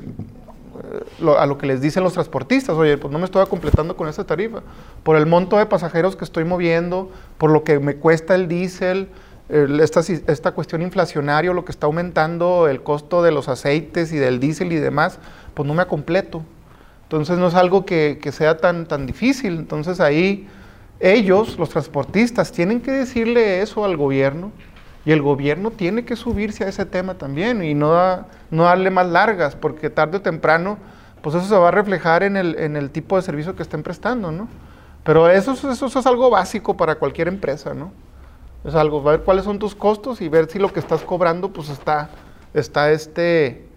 [0.91, 2.75] eh, a lo que les dicen los transportistas.
[2.75, 4.61] Oye, pues no me estoy completando con esa tarifa.
[5.03, 9.09] Por el monto de pasajeros que estoy moviendo, por lo que me cuesta el diésel,
[9.49, 14.39] esta, esta cuestión inflacionaria, lo que está aumentando el costo de los aceites y del
[14.39, 15.19] diésel y demás,
[15.55, 16.43] pues no me completo.
[17.03, 19.57] Entonces no es algo que, que sea tan, tan difícil.
[19.57, 20.47] Entonces ahí
[20.99, 24.51] ellos, los transportistas, tienen que decirle eso al gobierno
[25.10, 29.07] y el gobierno tiene que subirse a ese tema también y no, no darle más
[29.07, 30.78] largas, porque tarde o temprano,
[31.24, 33.82] pues eso se va a reflejar en el, en el tipo de servicio que estén
[33.82, 34.47] prestando, ¿no?
[35.03, 37.91] Pero eso, eso, es algo básico para cualquier empresa, ¿no?
[38.64, 41.70] Es algo, ver cuáles son tus costos y ver si lo que estás cobrando, pues
[41.70, 42.10] está,
[42.53, 43.68] está este,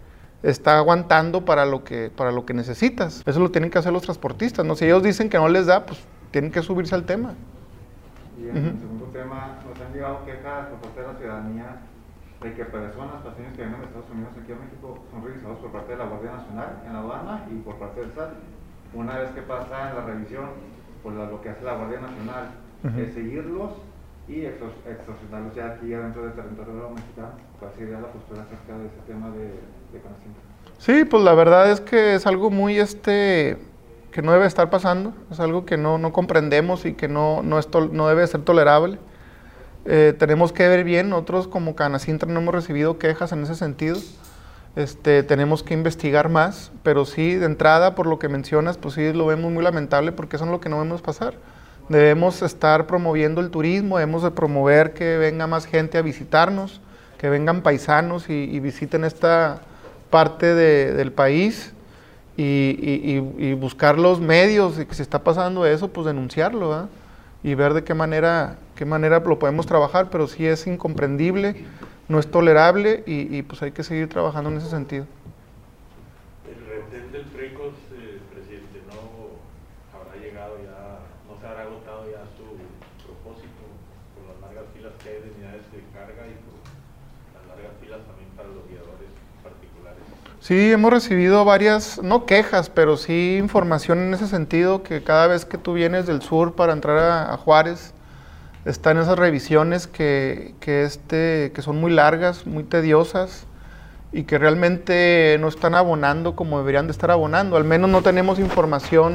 [0.43, 3.23] está aguantando para lo que para lo que necesitas.
[3.25, 4.77] Eso lo tienen que hacer los transportistas, ¿no?
[4.77, 5.99] Si ellos dicen que no les da, pues
[6.31, 7.33] tienen que subirse al tema.
[8.39, 10.69] Y en el segundo tema, nos han llegado quejas
[11.43, 11.77] ciudadanía
[12.41, 15.71] de que personas, pacientes que vienen de Estados Unidos aquí a México son revisados por
[15.71, 18.31] parte de la Guardia Nacional en la aduana y por parte del SAT.
[18.95, 20.51] Una vez que pasa la revisión,
[21.03, 22.51] pues lo que hace la Guardia Nacional
[22.99, 23.71] es seguirlos
[24.29, 27.31] y extorsionarlos ya aquí adentro del territorio mexicano.
[27.59, 30.03] ¿Cuál sería la postura acerca de ese tema de, de
[30.79, 33.59] Sí, pues la verdad es que es algo muy este
[34.11, 37.59] que no debe estar pasando, es algo que no, no comprendemos y que no, no,
[37.93, 38.99] no debe ser tolerable.
[39.85, 43.99] Eh, tenemos que ver bien, nosotros como Canacintra no hemos recibido quejas en ese sentido.
[44.77, 49.13] Este, tenemos que investigar más, pero sí, de entrada, por lo que mencionas, pues sí
[49.13, 51.35] lo vemos muy lamentable porque eso es lo que no vemos pasar.
[51.89, 56.81] Debemos estar promoviendo el turismo, debemos de promover que venga más gente a visitarnos,
[57.19, 59.61] que vengan paisanos y, y visiten esta
[60.11, 61.73] parte de- del país
[62.37, 66.89] y, y- y- y buscar los medios de que se está pasando eso, pues denunciarlo.
[67.45, 71.65] Y ver de qué manera, qué manera lo podemos trabajar, pero sí es incomprendible,
[72.09, 75.07] no es tolerable y, y, pues hay que seguir trabajando en ese sentido.
[76.47, 79.39] El retén del PRECOS, eh, presidente, no
[79.97, 82.45] habrá llegado ya, no se habrá agotado ya su
[83.07, 83.63] propósito
[84.15, 86.59] por las largas filas que hay de unidades de carga y por
[87.39, 89.09] las largas filas también para los guiadores
[89.43, 90.03] particulares.
[90.41, 95.45] Sí, hemos recibido varias, no quejas, pero sí información en ese sentido, que cada vez
[95.45, 97.95] que tú vienes del sur para entrar a, a Juárez,
[98.65, 103.47] están esas revisiones que, que, este, que son muy largas, muy tediosas
[104.13, 107.57] y que realmente no están abonando como deberían de estar abonando.
[107.57, 109.15] Al menos no tenemos información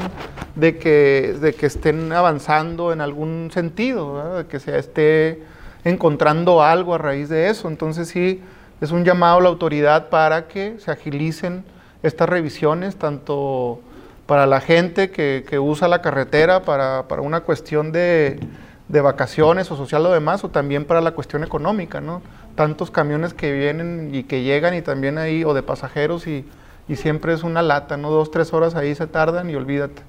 [0.55, 5.43] de que, de que estén avanzando en algún sentido, de que se esté
[5.83, 7.67] encontrando algo a raíz de eso.
[7.69, 8.41] Entonces sí,
[8.81, 11.63] es un llamado a la autoridad para que se agilicen
[12.03, 13.79] estas revisiones, tanto
[14.25, 18.39] para la gente que, que usa la carretera, para, para una cuestión de,
[18.87, 22.21] de vacaciones o social o demás, o también para la cuestión económica, ¿no?
[22.55, 26.45] Tantos camiones que vienen y que llegan y también ahí, o de pasajeros, y,
[26.87, 28.09] y siempre es una lata, ¿no?
[28.11, 30.01] Dos, tres horas ahí se tardan y olvídate.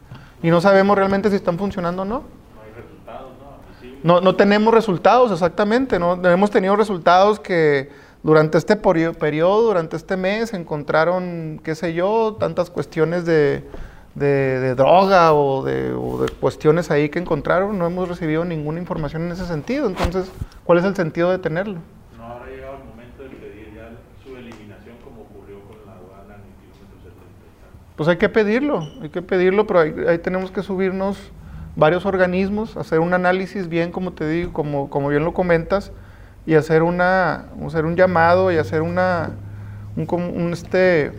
[0.43, 2.15] Y no sabemos realmente si están funcionando o no.
[2.15, 2.25] No
[2.65, 3.33] hay resultados,
[4.03, 4.15] ¿no?
[4.15, 5.99] No, no tenemos resultados, exactamente.
[5.99, 7.91] No hemos tenido resultados que
[8.23, 13.65] durante este periodo, durante este mes, encontraron, qué sé yo, tantas cuestiones de,
[14.19, 17.79] de- de droga o de, o de cuestiones ahí que encontraron.
[17.79, 19.87] No hemos recibido ninguna información en ese sentido.
[19.89, 20.31] Entonces,
[20.65, 21.79] ¿cuál es el sentido de tenerlo?
[22.17, 23.91] No habrá llegado el momento de pedir ya
[24.23, 27.95] su eliminación como ocurrió con la aduana en el kilómetro 70 y tanto.
[27.97, 31.19] Pues hay que pedirlo, hay que pedirlo, pero ahí, ahí tenemos que subirnos
[31.77, 35.93] varios organismos, hacer un análisis bien, como te digo, como, como bien lo comentas,
[36.45, 39.31] y hacer una, hacer un llamado y hacer una,
[39.97, 41.13] un, un, este,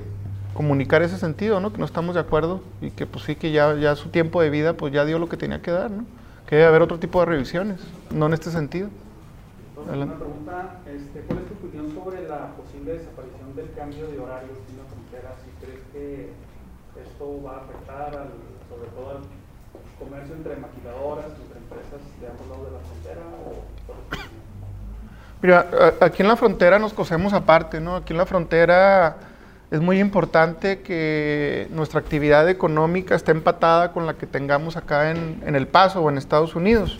[0.59, 1.71] comunicar ese sentido, ¿no?
[1.71, 4.49] Que no estamos de acuerdo y que pues sí que ya, ya su tiempo de
[4.49, 6.03] vida pues ya dio lo que tenía que dar, ¿no?
[6.47, 7.79] Que debe haber otro tipo de revisiones,
[8.11, 8.89] no en este sentido.
[9.69, 10.15] Entonces, Adelante.
[10.15, 14.57] una pregunta, este, ¿cuál es tu opinión sobre la posible desaparición del cambio de horarios
[14.67, 15.31] en la frontera?
[15.39, 16.33] Si crees que
[17.07, 18.27] esto va a afectar al,
[18.67, 19.23] sobre todo al
[19.97, 23.63] comercio entre maquiladoras, entre empresas de ambos lados de la frontera, o?
[25.41, 27.95] Mira, aquí en la frontera nos cosemos aparte, ¿no?
[27.95, 29.28] Aquí en la frontera
[29.71, 35.43] es muy importante que nuestra actividad económica esté empatada con la que tengamos acá en,
[35.45, 36.99] en El Paso o en Estados Unidos.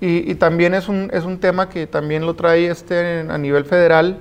[0.00, 3.64] Y, y también es un, es un tema que también lo trae este a nivel
[3.64, 4.18] federal.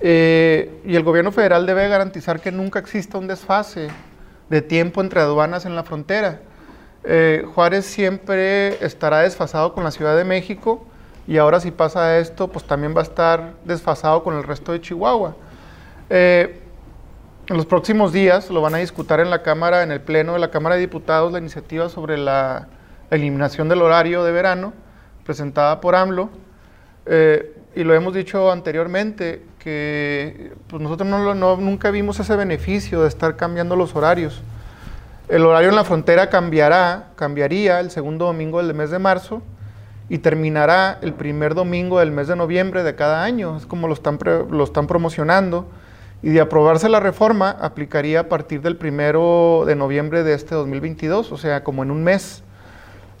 [0.00, 3.88] eh, y el gobierno federal debe garantizar que nunca exista un desfase
[4.50, 6.40] de tiempo entre aduanas en la frontera.
[7.04, 10.84] Eh, Juárez siempre estará desfasado con la Ciudad de México
[11.26, 14.80] y ahora si pasa esto, pues también va a estar desfasado con el resto de
[14.80, 15.36] Chihuahua.
[16.10, 16.60] Eh,
[17.48, 20.38] en los próximos días lo van a discutir en la Cámara, en el Pleno de
[20.38, 22.68] la Cámara de Diputados, la iniciativa sobre la
[23.10, 24.72] eliminación del horario de verano,
[25.24, 26.30] presentada por AMLO.
[27.06, 33.08] Eh, y lo hemos dicho anteriormente, que pues nosotros no, nunca vimos ese beneficio de
[33.08, 34.42] estar cambiando los horarios.
[35.28, 39.42] El horario en la frontera cambiará, cambiaría el segundo domingo del mes de marzo
[40.08, 43.56] y terminará el primer domingo del mes de noviembre de cada año.
[43.56, 44.18] Es como lo están,
[44.50, 45.66] lo están promocionando.
[46.24, 51.30] Y de aprobarse la reforma, aplicaría a partir del primero de noviembre de este 2022,
[51.30, 52.42] o sea, como en un mes.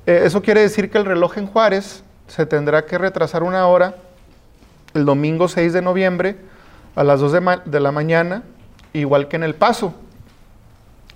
[0.06, 3.96] Eh, eso quiere decir que el reloj en Juárez se tendrá que retrasar una hora
[4.94, 6.38] el domingo 6 de noviembre
[6.96, 7.32] a las 2
[7.66, 8.42] de, la mañana,
[8.94, 9.92] igual que en El Paso.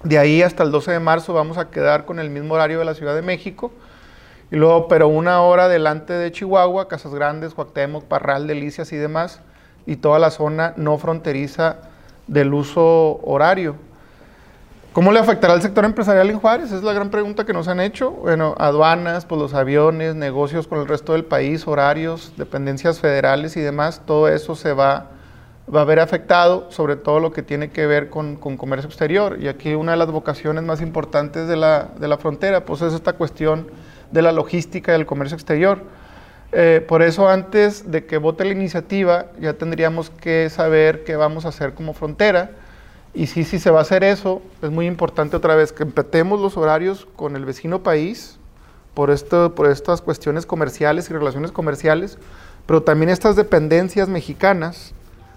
[0.03, 2.85] De ahí hasta el 12 de marzo vamos a quedar con el mismo horario de
[2.85, 3.73] la Ciudad de México.
[4.51, 9.41] Y luego, pero una hora delante de Chihuahua, Casas Grandes, Cuauhtémoc, Parral, Delicias y demás,
[9.89, 11.77] y toda la zona no fronteriza
[12.27, 13.75] del uso horario.
[14.93, 16.73] ¿Cómo le afectará al sector empresarial en Juárez?
[16.73, 18.11] Es la gran pregunta que nos han hecho.
[18.11, 23.63] Bueno, aduanas, pues los aviones, negocios con el resto del país, horarios, dependencias federales y
[23.63, 25.07] demás, todo eso se va,
[25.75, 29.39] va a ver afectado, sobre todo lo que tiene que ver con, con comercio exterior.
[29.41, 32.93] Y aquí una de las vocaciones más importantes de la, de la frontera, pues es
[32.93, 33.71] esta cuestión
[34.11, 35.81] de la logística y del comercio exterior.
[36.53, 41.45] Eh, por eso antes de que vote la iniciativa ya tendríamos que saber qué vamos
[41.45, 42.53] a hacer como frontera.
[43.15, 46.41] Y sí, si se va a hacer eso, es muy importante otra vez que empatemos
[46.41, 48.39] los horarios con el vecino país
[48.95, 52.19] por, esto, por estas cuestiones comerciales y relaciones comerciales,
[52.67, 54.93] pero también estas dependencias mexicanas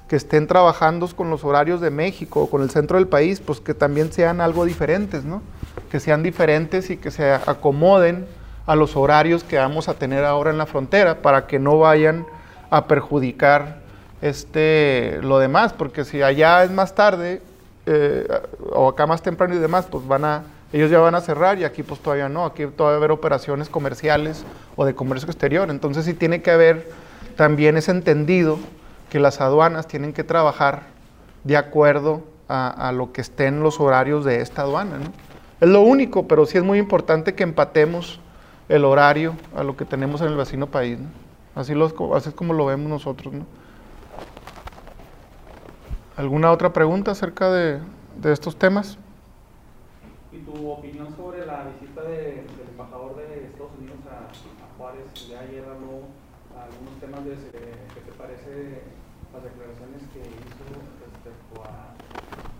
[0.07, 3.61] que estén trabajando con los horarios de México o con el centro del país, pues
[3.61, 5.41] que también sean algo diferentes, ¿no?
[5.89, 8.25] Que sean diferentes y que se acomoden
[8.71, 12.25] a los horarios que vamos a tener ahora en la frontera para que no vayan
[12.69, 13.79] a perjudicar
[14.21, 17.41] este, lo demás, porque si allá es más tarde
[17.85, 18.25] eh,
[18.71, 21.65] o acá más temprano y demás, pues van a, ellos ya van a cerrar y
[21.65, 24.45] aquí pues todavía no, aquí todavía va a haber operaciones comerciales
[24.77, 26.89] o de comercio exterior, entonces sí tiene que haber
[27.35, 28.57] también ese entendido
[29.09, 30.83] que las aduanas tienen que trabajar
[31.43, 34.97] de acuerdo a, lo que estén los horarios de esta aduana.
[35.59, 38.21] Es lo único, pero sí es muy importante que empatemos
[38.71, 41.07] el horario a lo que tenemos en el vecino país, ¿no?
[41.55, 43.45] Así, los, así es como lo vemos nosotros, ¿no?
[46.15, 47.79] ¿Alguna otra pregunta acerca de,
[48.21, 48.97] de estos temas?
[50.31, 55.05] ¿Y tu opinión sobre la visita de- del embajador de Estados Unidos a, a Juárez?
[55.29, 56.07] Ya ayer habló
[56.55, 58.83] algunos temas de ese- ¿qué te parece
[59.33, 60.63] las declaraciones que hizo
[61.03, 61.91] respecto a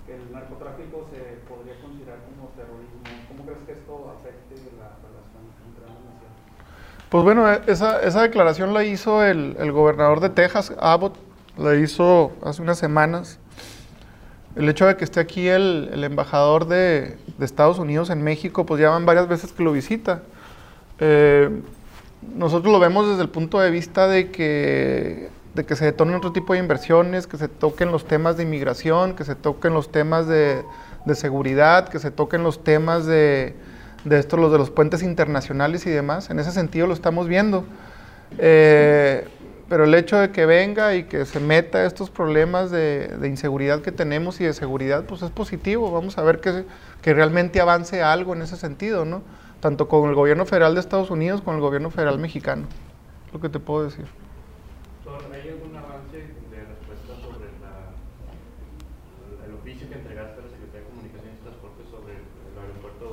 [0.05, 3.23] que el narcotráfico se podría considerar como terrorismo?
[3.31, 5.30] ¿Cómo crees que esto afecte la relación?
[7.11, 11.17] Pues bueno, e- esa, declaración la hizo el, gobernador de Texas, Abbott,
[11.57, 13.37] la hizo hace unas semanas.
[14.55, 18.91] El hecho de que esté aquí el, embajador de, Estados Unidos en México, pues ya
[18.91, 20.23] van varias veces que lo visita.
[20.99, 21.49] Eh,
[22.33, 26.31] nosotros lo vemos desde el punto de vista de que, de que se detonen otro
[26.31, 30.29] tipo de inversiones, que se toquen los temas de inmigración, que se toquen los temas
[30.29, 30.63] de
[31.13, 33.53] seguridad, que se toquen los temas de,
[34.03, 36.29] de estos, los de los puentes internacionales y demás.
[36.29, 37.65] En ese sentido lo estamos viendo.
[38.37, 39.27] Eh,
[39.71, 43.93] pero el hecho de que venga y que se meta estos problemas de, inseguridad que
[43.93, 45.89] tenemos y de seguridad, pues es positivo.
[45.91, 46.65] Vamos a ver que,
[47.01, 49.23] que realmente avance algo en ese sentido, ¿no?
[49.61, 52.67] Tanto con el gobierno federal de Estados Unidos como con el gobierno federal mexicano.
[53.31, 54.05] Lo que te puedo decir.
[55.05, 57.95] Doctor, ¿hay algún avance de respuesta sobre la,
[59.47, 63.07] el oficio que entregaste a la Secretaría de Comunicaciones y Transporte sobre el aeropuerto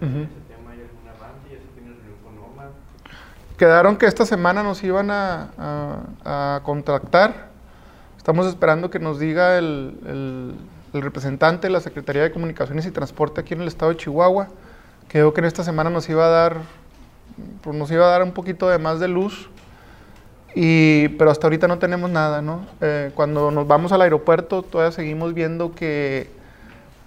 [0.00, 0.08] ¿Ese
[0.48, 1.48] tema hay algún avance?
[1.50, 2.70] ¿Ya se tiene reunión con Oma?
[3.58, 7.48] Quedaron que esta semana nos iban a, a- a contactar.
[8.16, 10.54] Estamos esperando que nos diga el, el-
[10.92, 14.48] el representante de la Secretaría de Comunicaciones y Transporte aquí en el estado de Chihuahua.
[15.08, 16.56] Creo que en esta semana nos iba a dar,
[17.62, 19.48] pues nos iba a dar un poquito de más de luz.
[20.54, 22.66] Y, pero hasta ahorita no tenemos nada, ¿no?
[22.80, 26.28] Eh, cuando nos vamos al aeropuerto todavía seguimos viendo que,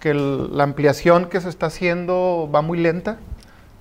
[0.04, 3.20] que el- la ampliación que se está haciendo va muy lenta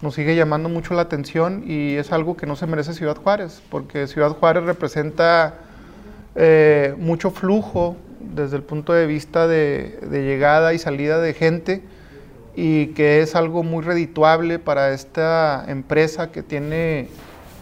[0.02, 3.60] nos sigue llamando mucho la atención y es algo que no se merece Ciudad Juárez,
[3.70, 5.54] porque Ciudad Juárez representa
[6.36, 11.82] eh, mucho flujo desde el punto de vista de, de llegada y salida de gente
[12.54, 17.08] y que es algo muy redituable para esta empresa que tiene,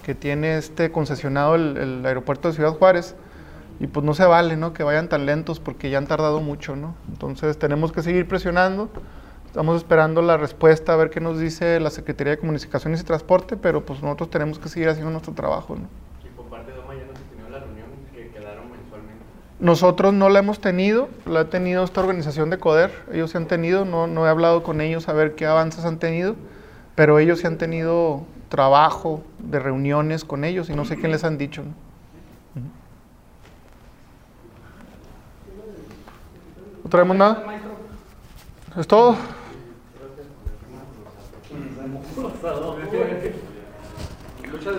[0.05, 3.15] que tiene este concesionado el, el aeropuerto de Ciudad Juárez.
[3.81, 4.75] Y pues no se vale, ¿no?
[4.75, 6.95] Que vayan tan lentos porque ya han tardado mucho, ¿no?
[7.09, 8.91] Entonces tenemos que seguir presionando.
[9.47, 13.57] Estamos esperando la respuesta a ver qué nos dice la Secretaría de Comunicaciones y Transporte,
[13.57, 15.89] pero pues nosotros tenemos que seguir haciendo nuestro trabajo, ¿no?
[16.23, 19.25] Y por parte de Oma ya no se tenido la reunión que quedaron mensualmente.
[19.59, 23.47] Nosotros no la hemos tenido, la ha tenido esta organización de CODER, ellos se han
[23.47, 26.37] tenido, no, no he hablado con ellos a ver qué avances han tenido,
[26.97, 31.25] pero ellos sí han tenido trabajo de reuniones con ellos y no sé qué les
[31.25, 31.63] han dicho.
[31.63, 31.90] ¿no?
[36.83, 37.45] ¿No traemos nada?
[38.77, 39.17] ¿Es todo?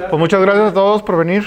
[0.09, 1.43] Pues muchas gracias a todos por venir.